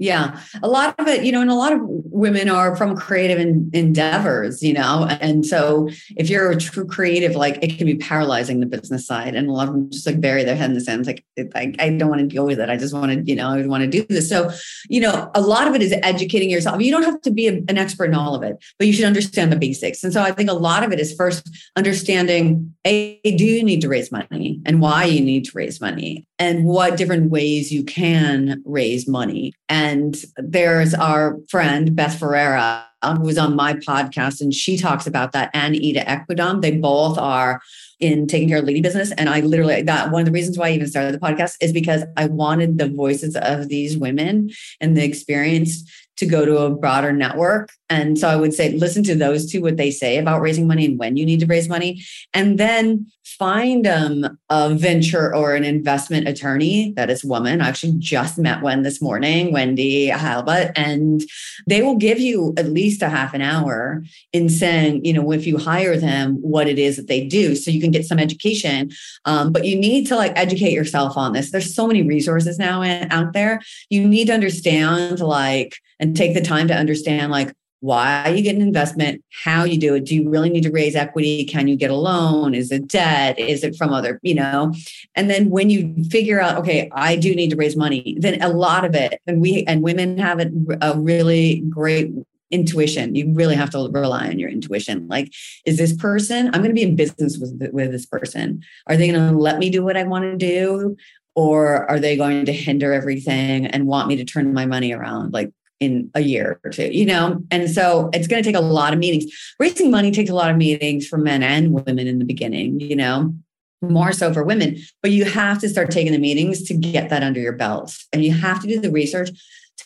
Yeah. 0.00 0.40
A 0.62 0.68
lot 0.68 0.94
of 0.98 1.06
it, 1.08 1.24
you 1.24 1.30
know, 1.30 1.42
and 1.42 1.50
a 1.50 1.54
lot 1.54 1.74
of 1.74 1.80
women 1.82 2.48
are 2.48 2.74
from 2.74 2.96
creative 2.96 3.38
endeavors, 3.38 4.62
you 4.62 4.72
know. 4.72 5.06
And 5.20 5.44
so 5.44 5.90
if 6.16 6.30
you're 6.30 6.50
a 6.50 6.56
true 6.56 6.86
creative, 6.86 7.36
like 7.36 7.58
it 7.62 7.76
can 7.76 7.86
be 7.86 7.96
paralyzing 7.96 8.60
the 8.60 8.66
business 8.66 9.06
side. 9.06 9.34
And 9.34 9.46
a 9.46 9.52
lot 9.52 9.68
of 9.68 9.74
them 9.74 9.90
just 9.90 10.06
like 10.06 10.18
bury 10.18 10.42
their 10.42 10.56
head 10.56 10.70
in 10.70 10.74
the 10.74 10.80
sand. 10.80 11.06
It's 11.06 11.22
like, 11.36 11.52
I, 11.54 11.74
I 11.78 11.90
don't 11.90 12.08
want 12.08 12.22
to 12.22 12.26
deal 12.26 12.46
with 12.46 12.60
it. 12.60 12.70
I 12.70 12.78
just 12.78 12.94
want 12.94 13.12
to, 13.12 13.20
you 13.22 13.36
know, 13.36 13.50
I 13.50 13.66
want 13.66 13.84
to 13.84 13.90
do 13.90 14.06
this. 14.08 14.26
So, 14.26 14.50
you 14.88 15.02
know, 15.02 15.30
a 15.34 15.42
lot 15.42 15.68
of 15.68 15.74
it 15.74 15.82
is 15.82 15.94
educating 16.02 16.48
yourself. 16.48 16.80
You 16.80 16.92
don't 16.92 17.02
have 17.02 17.20
to 17.20 17.30
be 17.30 17.48
a, 17.48 17.62
an 17.68 17.76
expert 17.76 18.06
in 18.06 18.14
all 18.14 18.34
of 18.34 18.42
it, 18.42 18.56
but 18.78 18.86
you 18.86 18.94
should 18.94 19.04
understand 19.04 19.52
the 19.52 19.56
basics. 19.56 20.02
And 20.02 20.14
so 20.14 20.22
I 20.22 20.32
think 20.32 20.48
a 20.48 20.54
lot 20.54 20.82
of 20.82 20.92
it 20.92 20.98
is 20.98 21.14
first 21.14 21.46
understanding, 21.76 22.74
A, 22.86 23.20
do 23.22 23.44
you 23.44 23.62
need 23.62 23.82
to 23.82 23.88
raise 23.88 24.10
money 24.10 24.62
and 24.64 24.80
why 24.80 25.04
you 25.04 25.20
need 25.20 25.44
to 25.44 25.52
raise 25.54 25.78
money 25.78 26.26
and 26.38 26.64
what 26.64 26.96
different 26.96 27.30
ways 27.30 27.70
you 27.70 27.84
can 27.84 28.62
raise 28.64 29.06
money. 29.06 29.52
And 29.68 29.89
there's 30.36 30.94
our 30.94 31.38
friend, 31.48 31.94
Beth 31.94 32.18
Ferreira, 32.18 32.86
who 33.02 33.20
was 33.20 33.38
on 33.38 33.56
my 33.56 33.74
podcast, 33.74 34.40
and 34.40 34.52
she 34.52 34.76
talks 34.76 35.06
about 35.06 35.32
that, 35.32 35.50
and 35.54 35.74
Ida 35.74 36.04
Equidom. 36.04 36.60
They 36.60 36.76
both 36.76 37.18
are 37.18 37.60
in 38.00 38.26
taking 38.26 38.48
care 38.48 38.58
of 38.58 38.64
lady 38.64 38.80
business. 38.80 39.12
And 39.12 39.28
I 39.28 39.40
literally, 39.40 39.82
that 39.82 40.10
one 40.10 40.22
of 40.22 40.26
the 40.26 40.32
reasons 40.32 40.58
why 40.58 40.68
I 40.68 40.72
even 40.72 40.88
started 40.88 41.14
the 41.14 41.18
podcast 41.18 41.56
is 41.60 41.72
because 41.72 42.02
I 42.16 42.26
wanted 42.26 42.78
the 42.78 42.88
voices 42.88 43.36
of 43.36 43.68
these 43.68 43.96
women 43.96 44.50
and 44.80 44.96
the 44.96 45.04
experience 45.04 45.84
to 46.20 46.26
go 46.26 46.44
to 46.44 46.58
a 46.58 46.70
broader 46.70 47.12
network. 47.12 47.70
And 47.88 48.18
so 48.18 48.28
I 48.28 48.36
would 48.36 48.54
say, 48.54 48.72
listen 48.72 49.02
to 49.04 49.14
those 49.14 49.50
two, 49.50 49.62
what 49.62 49.76
they 49.76 49.90
say 49.90 50.18
about 50.18 50.40
raising 50.40 50.66
money 50.66 50.84
and 50.84 50.98
when 50.98 51.16
you 51.16 51.26
need 51.26 51.40
to 51.40 51.46
raise 51.46 51.68
money. 51.68 52.02
And 52.32 52.58
then 52.58 53.06
find 53.24 53.86
um, 53.86 54.38
a 54.50 54.74
venture 54.74 55.34
or 55.34 55.54
an 55.54 55.64
investment 55.64 56.28
attorney 56.28 56.92
that 56.96 57.08
is 57.08 57.24
woman. 57.24 57.60
I 57.60 57.68
actually 57.68 57.94
just 57.98 58.38
met 58.38 58.60
one 58.60 58.82
this 58.82 59.00
morning, 59.00 59.52
Wendy 59.52 60.06
Halbut, 60.06 60.72
and 60.76 61.22
they 61.66 61.80
will 61.80 61.96
give 61.96 62.18
you 62.18 62.52
at 62.58 62.66
least 62.66 63.02
a 63.02 63.08
half 63.08 63.32
an 63.32 63.40
hour 63.40 64.04
in 64.32 64.48
saying, 64.50 65.04
you 65.04 65.12
know, 65.12 65.32
if 65.32 65.46
you 65.46 65.56
hire 65.56 65.96
them, 65.96 66.36
what 66.42 66.68
it 66.68 66.78
is 66.78 66.96
that 66.96 67.06
they 67.06 67.26
do, 67.26 67.56
so 67.56 67.70
you 67.70 67.80
can 67.80 67.90
get 67.90 68.04
some 68.04 68.18
education. 68.18 68.90
Um, 69.24 69.52
but 69.52 69.64
you 69.64 69.74
need 69.74 70.06
to 70.08 70.16
like 70.16 70.32
educate 70.36 70.72
yourself 70.72 71.16
on 71.16 71.32
this. 71.32 71.50
There's 71.50 71.74
so 71.74 71.86
many 71.86 72.02
resources 72.02 72.58
now 72.58 72.82
in, 72.82 73.10
out 73.10 73.32
there. 73.32 73.60
You 73.88 74.06
need 74.06 74.26
to 74.26 74.34
understand 74.34 75.20
like 75.20 75.76
and 76.00 76.16
take 76.16 76.34
the 76.34 76.40
time 76.40 76.66
to 76.68 76.74
understand 76.74 77.30
like 77.30 77.52
why 77.80 78.28
you 78.28 78.42
get 78.42 78.56
an 78.56 78.62
investment, 78.62 79.24
how 79.44 79.64
you 79.64 79.78
do 79.78 79.94
it. 79.94 80.04
Do 80.04 80.14
you 80.14 80.28
really 80.28 80.50
need 80.50 80.64
to 80.64 80.70
raise 80.70 80.94
equity? 80.94 81.44
Can 81.44 81.66
you 81.66 81.76
get 81.76 81.90
a 81.90 81.94
loan? 81.94 82.54
Is 82.54 82.70
it 82.70 82.88
debt? 82.88 83.38
Is 83.38 83.64
it 83.64 83.74
from 83.76 83.92
other, 83.92 84.20
you 84.22 84.34
know? 84.34 84.74
And 85.14 85.30
then 85.30 85.48
when 85.48 85.70
you 85.70 86.04
figure 86.04 86.40
out, 86.40 86.58
okay, 86.58 86.90
I 86.92 87.16
do 87.16 87.34
need 87.34 87.50
to 87.50 87.56
raise 87.56 87.76
money, 87.76 88.16
then 88.20 88.42
a 88.42 88.48
lot 88.48 88.84
of 88.84 88.94
it, 88.94 89.18
and 89.26 89.40
we 89.40 89.64
and 89.66 89.82
women 89.82 90.18
have 90.18 90.40
a, 90.40 90.50
a 90.82 90.98
really 90.98 91.60
great 91.70 92.12
intuition. 92.50 93.14
You 93.14 93.32
really 93.32 93.54
have 93.54 93.70
to 93.70 93.88
rely 93.90 94.28
on 94.28 94.38
your 94.38 94.50
intuition. 94.50 95.08
Like, 95.08 95.32
is 95.64 95.78
this 95.78 95.94
person, 95.94 96.46
I'm 96.46 96.62
going 96.62 96.68
to 96.68 96.74
be 96.74 96.82
in 96.82 96.96
business 96.96 97.38
with, 97.38 97.70
with 97.72 97.92
this 97.92 98.06
person. 98.06 98.62
Are 98.88 98.96
they 98.96 99.10
going 99.10 99.32
to 99.32 99.38
let 99.38 99.58
me 99.58 99.70
do 99.70 99.84
what 99.84 99.96
I 99.96 100.02
want 100.02 100.24
to 100.24 100.36
do? 100.36 100.96
Or 101.36 101.88
are 101.88 102.00
they 102.00 102.16
going 102.16 102.44
to 102.44 102.52
hinder 102.52 102.92
everything 102.92 103.66
and 103.66 103.86
want 103.86 104.08
me 104.08 104.16
to 104.16 104.24
turn 104.24 104.52
my 104.52 104.66
money 104.66 104.92
around? 104.92 105.32
Like, 105.32 105.52
in 105.80 106.10
a 106.14 106.20
year 106.20 106.60
or 106.62 106.70
two, 106.70 106.90
you 106.92 107.06
know? 107.06 107.42
And 107.50 107.70
so 107.70 108.10
it's 108.12 108.28
going 108.28 108.42
to 108.42 108.46
take 108.46 108.56
a 108.56 108.64
lot 108.64 108.92
of 108.92 108.98
meetings. 108.98 109.32
Raising 109.58 109.90
money 109.90 110.10
takes 110.10 110.30
a 110.30 110.34
lot 110.34 110.50
of 110.50 110.56
meetings 110.56 111.06
for 111.08 111.16
men 111.16 111.42
and 111.42 111.72
women 111.72 112.06
in 112.06 112.18
the 112.18 112.24
beginning, 112.24 112.78
you 112.80 112.94
know, 112.94 113.34
more 113.82 114.12
so 114.12 114.32
for 114.32 114.44
women. 114.44 114.76
But 115.02 115.10
you 115.10 115.24
have 115.24 115.58
to 115.60 115.68
start 115.68 115.90
taking 115.90 116.12
the 116.12 116.18
meetings 116.18 116.62
to 116.64 116.74
get 116.74 117.08
that 117.08 117.22
under 117.22 117.40
your 117.40 117.54
belt. 117.54 117.96
And 118.12 118.22
you 118.22 118.32
have 118.32 118.60
to 118.60 118.68
do 118.68 118.78
the 118.78 118.90
research 118.90 119.30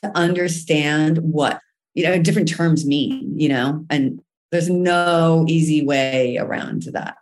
to 0.02 0.10
understand 0.16 1.18
what, 1.18 1.60
you 1.94 2.04
know, 2.04 2.20
different 2.20 2.48
terms 2.48 2.84
mean, 2.84 3.38
you 3.38 3.48
know, 3.48 3.86
and 3.88 4.20
there's 4.50 4.68
no 4.68 5.44
easy 5.48 5.84
way 5.84 6.36
around 6.38 6.82
that. 6.92 7.18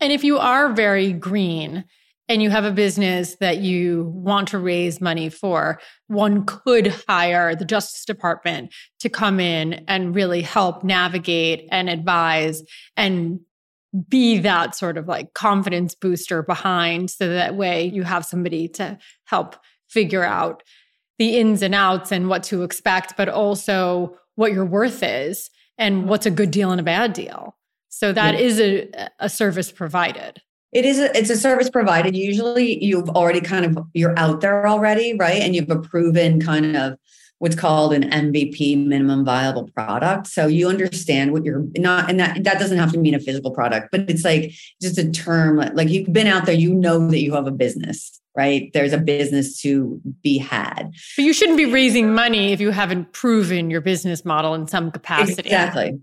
And 0.00 0.12
if 0.12 0.24
you 0.24 0.38
are 0.38 0.72
very 0.72 1.12
green, 1.12 1.84
and 2.30 2.40
you 2.40 2.48
have 2.48 2.64
a 2.64 2.70
business 2.70 3.34
that 3.40 3.58
you 3.58 4.04
want 4.14 4.46
to 4.46 4.58
raise 4.58 5.00
money 5.00 5.28
for, 5.28 5.80
one 6.06 6.46
could 6.46 6.86
hire 7.08 7.56
the 7.56 7.64
Justice 7.64 8.04
Department 8.04 8.72
to 9.00 9.08
come 9.08 9.40
in 9.40 9.84
and 9.88 10.14
really 10.14 10.40
help 10.40 10.84
navigate 10.84 11.66
and 11.72 11.90
advise 11.90 12.62
and 12.96 13.40
be 14.08 14.38
that 14.38 14.76
sort 14.76 14.96
of 14.96 15.08
like 15.08 15.34
confidence 15.34 15.96
booster 15.96 16.40
behind 16.44 17.10
so 17.10 17.28
that 17.30 17.56
way 17.56 17.84
you 17.84 18.04
have 18.04 18.24
somebody 18.24 18.68
to 18.68 18.96
help 19.24 19.56
figure 19.88 20.22
out 20.22 20.62
the 21.18 21.36
ins 21.36 21.62
and 21.62 21.74
outs 21.74 22.12
and 22.12 22.28
what 22.28 22.44
to 22.44 22.62
expect, 22.62 23.16
but 23.16 23.28
also 23.28 24.16
what 24.36 24.52
your 24.52 24.64
worth 24.64 25.02
is 25.02 25.50
and 25.78 26.08
what's 26.08 26.26
a 26.26 26.30
good 26.30 26.52
deal 26.52 26.70
and 26.70 26.80
a 26.80 26.84
bad 26.84 27.12
deal. 27.12 27.56
So 27.88 28.12
that 28.12 28.34
yeah. 28.34 28.40
is 28.40 28.60
a, 28.60 28.88
a 29.18 29.28
service 29.28 29.72
provided. 29.72 30.40
It 30.72 30.84
is 30.84 30.98
a, 30.98 31.16
it's 31.16 31.30
a 31.30 31.36
service 31.36 31.68
provided. 31.68 32.16
Usually 32.16 32.82
you've 32.82 33.10
already 33.10 33.40
kind 33.40 33.64
of 33.64 33.84
you're 33.92 34.16
out 34.18 34.40
there 34.40 34.66
already, 34.66 35.16
right? 35.16 35.42
And 35.42 35.54
you've 35.54 35.70
a 35.70 35.80
proven 35.80 36.40
kind 36.40 36.76
of 36.76 36.96
what's 37.40 37.56
called 37.56 37.94
an 37.94 38.08
MVP 38.10 38.86
minimum 38.86 39.24
viable 39.24 39.68
product. 39.68 40.26
So 40.26 40.46
you 40.46 40.68
understand 40.68 41.32
what 41.32 41.42
you're 41.42 41.64
not, 41.78 42.08
and 42.08 42.20
that 42.20 42.44
that 42.44 42.58
doesn't 42.58 42.78
have 42.78 42.92
to 42.92 42.98
mean 42.98 43.14
a 43.14 43.18
physical 43.18 43.50
product, 43.50 43.88
but 43.90 44.08
it's 44.08 44.24
like 44.24 44.52
just 44.80 44.98
a 44.98 45.10
term 45.10 45.56
like 45.74 45.88
you've 45.88 46.12
been 46.12 46.26
out 46.26 46.46
there, 46.46 46.54
you 46.54 46.74
know 46.74 47.08
that 47.08 47.20
you 47.20 47.34
have 47.34 47.46
a 47.46 47.50
business, 47.50 48.20
right? 48.36 48.70
There's 48.74 48.92
a 48.92 48.98
business 48.98 49.60
to 49.62 50.00
be 50.22 50.38
had. 50.38 50.92
But 51.16 51.24
you 51.24 51.32
shouldn't 51.32 51.56
be 51.56 51.66
raising 51.66 52.14
money 52.14 52.52
if 52.52 52.60
you 52.60 52.70
haven't 52.70 53.12
proven 53.12 53.70
your 53.70 53.80
business 53.80 54.24
model 54.24 54.54
in 54.54 54.68
some 54.68 54.90
capacity. 54.90 55.48
Exactly 55.48 55.98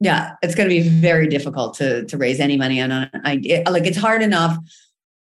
yeah 0.00 0.34
it's 0.42 0.54
going 0.54 0.68
to 0.68 0.74
be 0.74 0.88
very 0.88 1.26
difficult 1.26 1.74
to 1.74 2.04
to 2.06 2.16
raise 2.16 2.40
any 2.40 2.56
money 2.56 2.80
on 2.80 2.90
an 2.90 3.10
idea 3.24 3.62
like 3.70 3.86
it's 3.86 3.98
hard 3.98 4.22
enough 4.22 4.56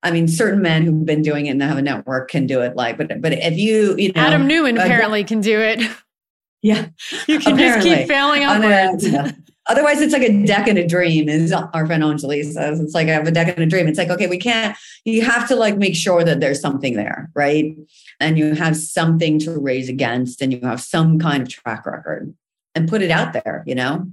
I 0.02 0.12
mean, 0.12 0.28
certain 0.28 0.62
men 0.62 0.84
who've 0.84 1.04
been 1.04 1.22
doing 1.22 1.46
it 1.46 1.50
and 1.50 1.62
have 1.62 1.76
a 1.76 1.82
network 1.82 2.30
can 2.30 2.46
do 2.46 2.60
it. 2.60 2.76
Like, 2.76 2.96
but 2.96 3.20
but 3.20 3.32
if 3.32 3.58
you, 3.58 3.96
you 3.96 4.12
know, 4.12 4.20
Adam 4.20 4.46
Neumann 4.46 4.78
uh, 4.78 4.84
apparently 4.84 5.24
can 5.24 5.40
do 5.40 5.60
it. 5.60 5.80
Yeah, 6.60 6.88
you 7.28 7.38
can 7.38 7.54
apparently. 7.54 7.90
just 7.90 8.00
keep 8.00 8.08
failing 8.08 8.42
upwards. 8.42 9.06
yeah. 9.06 9.30
Otherwise, 9.68 10.00
it's 10.00 10.12
like 10.12 10.22
a 10.22 10.44
deck 10.44 10.66
and 10.66 10.76
a 10.76 10.84
dream. 10.84 11.28
Is 11.28 11.52
our 11.52 11.86
friend 11.86 12.02
Anjali 12.02 12.44
says 12.44 12.80
it's 12.80 12.94
like 12.94 13.06
I 13.06 13.12
have 13.12 13.28
a 13.28 13.30
deck 13.30 13.48
and 13.48 13.60
a 13.60 13.66
dream. 13.66 13.86
It's 13.86 13.96
like 13.96 14.08
okay, 14.08 14.26
we 14.26 14.38
can't. 14.38 14.76
You 15.04 15.22
have 15.22 15.46
to 15.48 15.54
like 15.54 15.76
make 15.76 15.94
sure 15.94 16.24
that 16.24 16.40
there's 16.40 16.60
something 16.60 16.94
there, 16.94 17.30
right? 17.36 17.76
And 18.18 18.36
you 18.36 18.54
have 18.54 18.76
something 18.76 19.38
to 19.38 19.56
raise 19.56 19.88
against, 19.88 20.42
and 20.42 20.52
you 20.52 20.58
have 20.62 20.80
some 20.80 21.20
kind 21.20 21.44
of 21.44 21.48
track 21.48 21.86
record, 21.86 22.34
and 22.74 22.88
put 22.88 23.02
it 23.02 23.12
out 23.12 23.34
there. 23.34 23.62
You 23.64 23.76
know. 23.76 24.10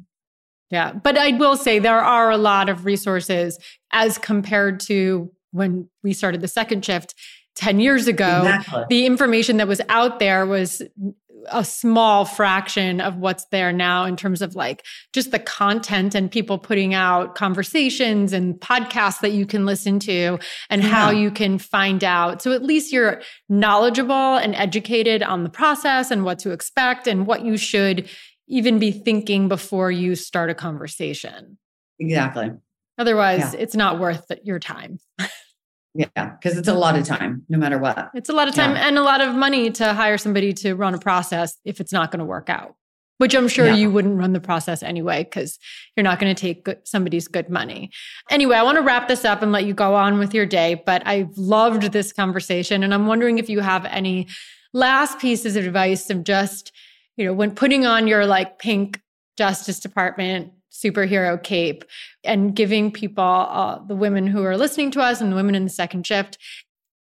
Yeah. 0.72 0.94
But 0.94 1.18
I 1.18 1.32
will 1.32 1.58
say 1.58 1.80
there 1.80 2.02
are 2.02 2.32
a 2.32 2.38
lot 2.38 2.70
of 2.70 2.86
resources 2.86 3.60
as 3.92 4.18
compared 4.18 4.80
to 4.82 5.32
when 5.52 5.88
we 6.04 6.14
started 6.14 6.42
the 6.42 6.48
second 6.48 6.84
shift 6.84 7.16
10 7.56 7.80
years 7.80 8.08
ago. 8.08 8.40
Exactly. 8.40 8.84
The 8.90 9.06
information 9.06 9.58
that 9.58 9.68
was 9.68 9.82
out 9.90 10.20
there 10.20 10.46
was 10.46 10.82
a 11.52 11.64
small 11.64 12.26
fraction 12.26 13.00
of 13.00 13.18
what's 13.18 13.46
there 13.46 13.72
now 13.72 14.06
in 14.06 14.16
terms 14.16 14.42
of 14.42 14.56
like 14.56 14.84
just 15.14 15.32
the 15.32 15.40
content 15.40 16.16
and 16.16 16.32
people 16.32 16.58
putting 16.58 16.94
out 16.94 17.36
conversations 17.36 18.34
and 18.34 18.56
podcasts 18.56 19.20
that 19.22 19.32
you 19.32 19.46
can 19.46 19.66
listen 19.66 20.00
to 20.00 20.40
and 20.70 20.84
yeah. 20.84 20.90
how 20.90 21.12
you 21.12 21.30
can 21.30 21.58
find 21.60 22.04
out. 22.04 22.42
So 22.42 22.52
at 22.52 22.64
least 22.64 22.92
you're 22.92 23.22
knowledgeable 23.48 24.14
and 24.14 24.56
educated 24.56 25.22
on 25.24 25.44
the 25.44 25.50
process 25.50 26.12
and 26.12 26.26
what 26.26 26.40
to 26.40 26.52
expect 26.52 27.08
and 27.08 27.28
what 27.28 27.46
you 27.46 27.58
should 27.58 28.10
even 28.48 28.80
be 28.80 28.92
thinking 28.92 29.48
before 29.48 29.92
you 29.92 30.16
start 30.16 30.50
a 30.50 30.56
conversation. 30.56 31.58
Exactly. 32.00 32.52
Otherwise, 32.98 33.54
yeah. 33.54 33.60
it's 33.60 33.76
not 33.76 34.00
worth 34.00 34.32
your 34.44 34.60
time. 34.60 35.00
yeah, 35.94 36.08
because 36.16 36.58
it's 36.58 36.68
a 36.68 36.74
lot 36.74 36.98
of 36.98 37.06
time, 37.06 37.44
no 37.50 37.58
matter 37.58 37.78
what. 37.78 38.12
It's 38.14 38.30
a 38.30 38.34
lot 38.34 38.48
of 38.48 38.56
time 38.56 38.76
yeah. 38.76 38.88
and 38.88 38.98
a 38.98 39.04
lot 39.04 39.22
of 39.22 39.36
money 39.36 39.70
to 39.72 39.94
hire 39.94 40.18
somebody 40.18 40.54
to 40.54 40.76
run 40.76 40.94
a 40.94 41.00
process 41.00 41.58
if 41.66 41.80
it's 41.80 41.92
not 41.92 42.12
going 42.12 42.20
to 42.20 42.26
work 42.26 42.50
out, 42.50 42.76
which 43.18 43.34
I'm 43.34 43.48
sure 43.48 43.68
yeah. 43.68 43.76
you 43.76 43.92
wouldn't 43.92 44.18
run 44.18 44.34
the 44.34 44.40
process 44.40 44.84
anyway, 44.84 45.24
because 45.24 45.60
you're 45.96 46.04
not 46.04 46.20
going 46.20 46.34
to 46.34 46.40
take 46.40 46.66
good, 46.66 46.80
somebody's 46.86 47.28
good 47.28 47.50
money. 47.50 47.92
Anyway, 48.30 48.56
I 48.56 48.64
want 48.64 48.78
to 48.78 48.84
wrap 48.84 49.08
this 49.08 49.26
up 49.26 49.42
and 49.42 49.52
let 49.52 49.66
you 49.66 49.74
go 49.74 49.96
on 49.96 50.20
with 50.20 50.34
your 50.34 50.46
day, 50.46 50.82
but 50.86 51.06
I've 51.06 51.38
loved 51.38 51.92
this 51.92 52.14
conversation. 52.14 52.84
And 52.84 52.94
I'm 52.94 53.08
wondering 53.08 53.40
if 53.40 53.50
you 53.50 53.60
have 53.60 53.86
any 53.86 54.28
last 54.74 55.20
pieces 55.20 55.56
of 55.56 55.66
advice 55.66 56.10
of 56.10 56.24
just 56.24 56.72
you 57.18 57.26
know, 57.26 57.34
when 57.34 57.52
putting 57.52 57.86
on 57.86 58.08
your 58.08 58.26
like 58.26 58.60
pink 58.60 59.02
Justice 59.38 59.80
Department 59.80 60.52
superhero 60.72 61.42
cape 61.42 61.86
and 62.24 62.56
giving 62.56 62.92
people, 62.92 63.24
uh, 63.24 63.80
the 63.88 63.96
women 63.96 64.28
who 64.28 64.44
are 64.44 64.58
listening 64.58 64.92
to 64.92 65.02
us 65.02 65.22
and 65.22 65.32
the 65.32 65.36
women 65.36 65.56
in 65.56 65.64
the 65.64 65.70
second 65.70 66.06
shift, 66.06 66.38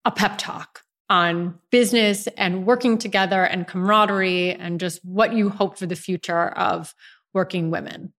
a 0.04 0.10
pep 0.10 0.38
talk 0.38 0.82
on 1.10 1.58
business 1.70 2.26
and 2.36 2.66
working 2.66 2.98
together 2.98 3.44
and 3.44 3.66
camaraderie 3.66 4.52
and 4.52 4.80
just 4.80 5.04
what 5.04 5.32
you 5.32 5.50
hope 5.50 5.78
for 5.78 5.86
the 5.86 5.96
future 5.96 6.48
of 6.50 6.94
working 7.32 7.70
women? 7.70 8.12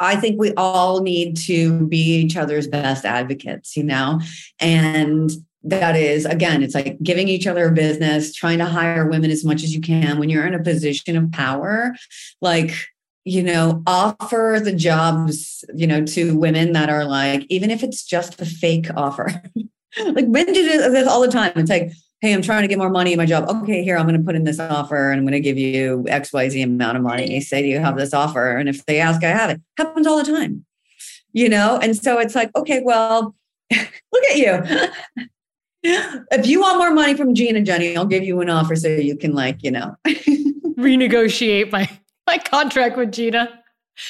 I 0.00 0.16
think 0.16 0.40
we 0.40 0.54
all 0.54 1.02
need 1.02 1.36
to 1.38 1.86
be 1.86 1.98
each 1.98 2.36
other's 2.36 2.66
best 2.66 3.04
advocates, 3.04 3.76
you 3.76 3.84
know, 3.84 4.18
and 4.58 5.30
that 5.62 5.96
is 5.96 6.24
again 6.24 6.62
it's 6.62 6.74
like 6.74 6.98
giving 7.02 7.28
each 7.28 7.46
other 7.46 7.66
a 7.66 7.72
business 7.72 8.34
trying 8.34 8.58
to 8.58 8.64
hire 8.64 9.06
women 9.08 9.30
as 9.30 9.44
much 9.44 9.62
as 9.62 9.74
you 9.74 9.80
can. 9.80 10.18
When 10.18 10.28
you're 10.28 10.46
in 10.46 10.54
a 10.54 10.62
position 10.62 11.16
of 11.16 11.30
power 11.32 11.94
like 12.40 12.74
you 13.24 13.42
know 13.42 13.82
offer 13.86 14.60
the 14.62 14.72
jobs 14.72 15.64
you 15.74 15.86
know 15.86 16.04
to 16.04 16.36
women 16.38 16.72
that 16.72 16.88
are 16.88 17.04
like 17.04 17.46
even 17.50 17.70
if 17.70 17.82
it's 17.82 18.04
just 18.04 18.40
a 18.40 18.46
fake 18.46 18.88
offer. 18.96 19.42
Like 19.98 20.28
men 20.28 20.46
do 20.46 20.52
this 20.52 21.08
all 21.08 21.20
the 21.20 21.26
time. 21.26 21.50
It's 21.56 21.68
like 21.68 21.90
hey 22.20 22.32
i'm 22.32 22.42
trying 22.42 22.62
to 22.62 22.68
get 22.68 22.78
more 22.78 22.90
money 22.90 23.12
in 23.12 23.18
my 23.18 23.26
job. 23.26 23.48
Okay 23.48 23.82
here 23.82 23.98
i'm 23.98 24.06
going 24.06 24.16
to 24.16 24.24
put 24.24 24.36
in 24.36 24.44
this 24.44 24.60
offer 24.60 25.10
and 25.10 25.18
i'm 25.18 25.24
going 25.24 25.32
to 25.32 25.40
give 25.40 25.58
you 25.58 26.04
xyz 26.06 26.62
amount 26.62 26.96
of 26.96 27.02
money. 27.02 27.40
Say 27.40 27.62
do 27.62 27.68
you 27.68 27.80
have 27.80 27.96
this 27.96 28.14
offer? 28.14 28.56
And 28.56 28.68
if 28.68 28.86
they 28.86 29.00
ask 29.00 29.24
i 29.24 29.30
have 29.30 29.50
it. 29.50 29.60
Happens 29.76 30.06
all 30.06 30.16
the 30.16 30.30
time 30.30 30.64
you 31.32 31.48
know? 31.48 31.78
And 31.80 31.96
so 31.96 32.18
it's 32.18 32.34
like 32.34 32.54
okay 32.56 32.80
well 32.84 33.34
look 33.72 34.24
at 34.30 34.36
you 34.36 35.24
if 35.82 36.46
you 36.46 36.60
want 36.60 36.78
more 36.78 36.92
money 36.92 37.14
from 37.14 37.34
Gina 37.34 37.62
Jenny, 37.62 37.96
I'll 37.96 38.06
give 38.06 38.24
you 38.24 38.40
an 38.40 38.50
offer 38.50 38.76
so 38.76 38.88
you 38.88 39.16
can 39.16 39.34
like, 39.34 39.62
you 39.62 39.70
know, 39.70 39.96
renegotiate 40.06 41.72
my 41.72 41.88
my 42.26 42.38
contract 42.38 42.96
with 42.96 43.12
Gina. 43.12 43.60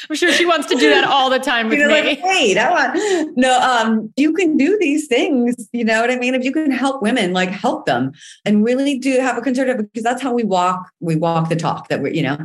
I'm 0.09 0.16
sure 0.16 0.33
she 0.33 0.46
wants 0.46 0.68
to 0.68 0.76
do 0.76 0.90
that 0.90 1.04
all 1.04 1.30
the 1.30 1.38
time 1.38 1.68
with 1.68 1.78
you 1.78 1.87
know, 1.87 1.94
me. 1.94 2.11
Like, 2.11 2.22
Wait, 2.22 2.56
I 2.56 2.70
want 2.70 3.37
no. 3.37 3.59
Um, 3.61 4.12
you 4.16 4.33
can 4.33 4.56
do 4.56 4.76
these 4.78 5.06
things. 5.06 5.68
You 5.72 5.85
know 5.85 6.00
what 6.00 6.11
I 6.11 6.16
mean? 6.16 6.35
If 6.35 6.44
you 6.44 6.52
can 6.52 6.70
help 6.70 7.02
women, 7.02 7.33
like 7.33 7.50
help 7.50 7.87
them, 7.87 8.12
and 8.44 8.64
really 8.64 8.98
do 8.98 9.18
have 9.20 9.37
a 9.37 9.40
concern 9.40 9.76
because 9.76 10.04
that's 10.04 10.22
how 10.22 10.33
we 10.33 10.44
walk. 10.44 10.90
We 11.00 11.16
walk 11.16 11.48
the 11.48 11.56
talk 11.56 11.88
that 11.88 12.00
we're, 12.02 12.12
you 12.12 12.22
know. 12.22 12.38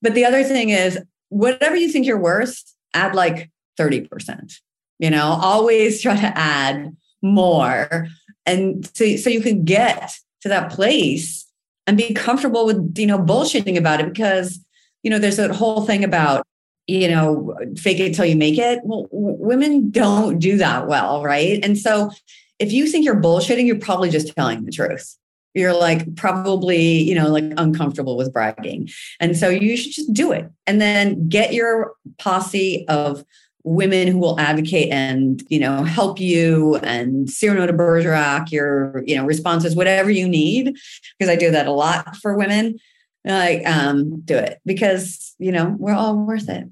But 0.00 0.14
the 0.14 0.24
other 0.24 0.44
thing 0.44 0.70
is, 0.70 0.98
whatever 1.28 1.76
you 1.76 1.90
think 1.90 2.06
you're 2.06 2.18
worth, 2.18 2.62
add 2.94 3.14
like 3.14 3.50
thirty 3.76 4.02
percent. 4.02 4.54
You 4.98 5.10
know, 5.10 5.38
always 5.40 6.00
try 6.00 6.14
to 6.16 6.38
add 6.38 6.96
more 7.22 8.08
and 8.46 8.90
so, 8.94 9.16
so 9.16 9.30
you 9.30 9.40
can 9.40 9.64
get 9.64 10.12
to 10.42 10.48
that 10.48 10.72
place 10.72 11.46
and 11.86 11.96
be 11.96 12.14
comfortable 12.14 12.66
with 12.66 12.98
you 12.98 13.06
know 13.06 13.18
bullshitting 13.18 13.76
about 13.76 14.00
it 14.00 14.12
because 14.12 14.64
you 15.02 15.10
know, 15.10 15.18
there's 15.18 15.36
that 15.36 15.50
whole 15.50 15.82
thing 15.82 16.04
about, 16.04 16.46
you 16.86 17.08
know, 17.08 17.54
fake 17.76 18.00
it 18.00 18.14
till 18.14 18.24
you 18.24 18.36
make 18.36 18.58
it. 18.58 18.80
Well, 18.84 19.02
w- 19.04 19.36
women 19.38 19.90
don't 19.90 20.38
do 20.38 20.56
that 20.58 20.86
well, 20.86 21.22
right? 21.22 21.64
And 21.64 21.78
so 21.78 22.10
if 22.58 22.72
you 22.72 22.86
think 22.86 23.04
you're 23.04 23.20
bullshitting, 23.20 23.66
you're 23.66 23.78
probably 23.78 24.10
just 24.10 24.34
telling 24.34 24.64
the 24.64 24.72
truth. 24.72 25.16
You're 25.54 25.74
like 25.74 26.14
probably, 26.16 26.80
you 26.80 27.14
know, 27.14 27.28
like 27.28 27.44
uncomfortable 27.56 28.16
with 28.16 28.32
bragging. 28.32 28.88
And 29.20 29.36
so 29.36 29.48
you 29.48 29.76
should 29.76 29.92
just 29.92 30.12
do 30.12 30.32
it 30.32 30.50
and 30.66 30.80
then 30.80 31.28
get 31.28 31.52
your 31.52 31.92
posse 32.18 32.86
of 32.88 33.24
women 33.64 34.08
who 34.08 34.18
will 34.18 34.38
advocate 34.40 34.90
and 34.90 35.42
you 35.48 35.58
know 35.58 35.84
help 35.84 36.18
you 36.18 36.76
and 36.76 37.30
Cyrano 37.30 37.66
de 37.66 37.72
Bergerac 37.72 38.50
your 38.50 39.02
you 39.06 39.16
know 39.16 39.24
responses 39.24 39.76
whatever 39.76 40.10
you 40.10 40.28
need 40.28 40.76
because 41.18 41.30
I 41.30 41.36
do 41.36 41.50
that 41.50 41.66
a 41.66 41.72
lot 41.72 42.16
for 42.16 42.36
women 42.36 42.78
like 43.24 43.66
um 43.66 44.20
do 44.22 44.36
it 44.36 44.60
because 44.66 45.34
you 45.38 45.52
know 45.52 45.76
we're 45.78 45.94
all 45.94 46.16
worth 46.16 46.48
it. 46.48 46.64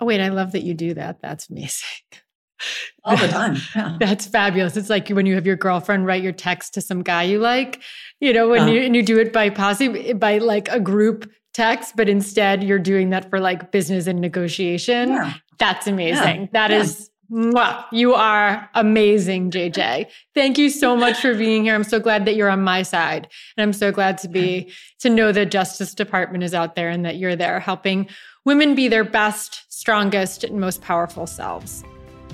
Oh 0.00 0.06
wait 0.06 0.20
I 0.20 0.28
love 0.28 0.52
that 0.52 0.62
you 0.62 0.74
do 0.74 0.94
that. 0.94 1.20
That's 1.22 1.48
amazing. 1.48 1.88
All 3.04 3.16
the 3.16 3.28
time 3.28 3.56
yeah. 3.76 3.96
that's 4.00 4.26
fabulous. 4.26 4.76
It's 4.76 4.90
like 4.90 5.08
when 5.08 5.26
you 5.26 5.36
have 5.36 5.46
your 5.46 5.56
girlfriend 5.56 6.06
write 6.06 6.24
your 6.24 6.32
text 6.32 6.74
to 6.74 6.80
some 6.80 7.02
guy 7.02 7.22
you 7.22 7.38
like 7.38 7.80
you 8.20 8.32
know 8.32 8.48
when 8.48 8.62
uh, 8.62 8.66
you 8.66 8.80
and 8.82 8.96
you 8.96 9.02
do 9.02 9.18
it 9.18 9.32
by 9.32 9.48
posse 9.48 10.12
by 10.14 10.38
like 10.38 10.68
a 10.68 10.80
group 10.80 11.30
text 11.54 11.94
but 11.96 12.08
instead 12.08 12.62
you're 12.64 12.78
doing 12.78 13.10
that 13.10 13.30
for 13.30 13.40
like 13.40 13.70
business 13.70 14.06
and 14.06 14.20
negotiation. 14.20 15.10
Yeah. 15.10 15.34
That's 15.58 15.86
amazing. 15.86 16.42
Yeah. 16.42 16.48
That 16.52 16.70
yeah. 16.70 16.80
is 16.80 17.10
Mwah. 17.30 17.84
You 17.92 18.14
are 18.14 18.68
amazing, 18.74 19.50
JJ. 19.50 20.06
Thank 20.34 20.56
you 20.56 20.70
so 20.70 20.96
much 20.96 21.20
for 21.20 21.34
being 21.34 21.64
here. 21.64 21.74
I'm 21.74 21.84
so 21.84 22.00
glad 22.00 22.24
that 22.24 22.36
you're 22.36 22.48
on 22.48 22.62
my 22.62 22.82
side. 22.82 23.28
And 23.56 23.62
I'm 23.62 23.72
so 23.72 23.92
glad 23.92 24.18
to 24.18 24.28
be, 24.28 24.72
to 25.00 25.10
know 25.10 25.30
the 25.30 25.44
Justice 25.44 25.94
Department 25.94 26.42
is 26.42 26.54
out 26.54 26.74
there 26.74 26.88
and 26.88 27.04
that 27.04 27.16
you're 27.16 27.36
there 27.36 27.60
helping 27.60 28.08
women 28.44 28.74
be 28.74 28.88
their 28.88 29.04
best, 29.04 29.64
strongest, 29.68 30.42
and 30.42 30.58
most 30.58 30.80
powerful 30.80 31.26
selves. 31.26 31.84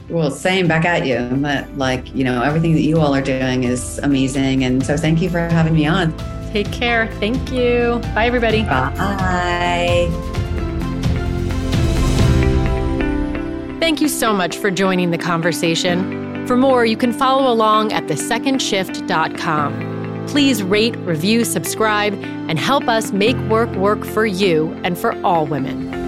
Well, 0.08 0.30
same 0.30 0.68
back 0.68 0.84
at 0.84 1.06
you. 1.06 1.28
But 1.40 1.76
like, 1.76 2.14
you 2.14 2.22
know, 2.22 2.42
everything 2.42 2.74
that 2.74 2.82
you 2.82 3.00
all 3.00 3.14
are 3.14 3.22
doing 3.22 3.64
is 3.64 3.98
amazing. 3.98 4.62
And 4.62 4.84
so 4.84 4.96
thank 4.96 5.20
you 5.20 5.30
for 5.30 5.40
having 5.40 5.74
me 5.74 5.86
on. 5.86 6.16
Take 6.52 6.70
care. 6.70 7.10
Thank 7.14 7.50
you. 7.50 8.00
Bye, 8.14 8.26
everybody. 8.26 8.62
Bye. 8.62 10.42
Thank 13.84 14.00
you 14.00 14.08
so 14.08 14.32
much 14.32 14.56
for 14.56 14.70
joining 14.70 15.10
the 15.10 15.18
conversation. 15.18 16.46
For 16.46 16.56
more, 16.56 16.86
you 16.86 16.96
can 16.96 17.12
follow 17.12 17.52
along 17.52 17.92
at 17.92 18.04
thesecondshift.com. 18.04 20.26
Please 20.26 20.62
rate, 20.62 20.96
review, 21.00 21.44
subscribe, 21.44 22.14
and 22.14 22.58
help 22.58 22.88
us 22.88 23.12
make 23.12 23.36
work 23.50 23.68
work 23.76 24.06
for 24.06 24.24
you 24.24 24.72
and 24.84 24.96
for 24.96 25.12
all 25.22 25.46
women. 25.46 26.03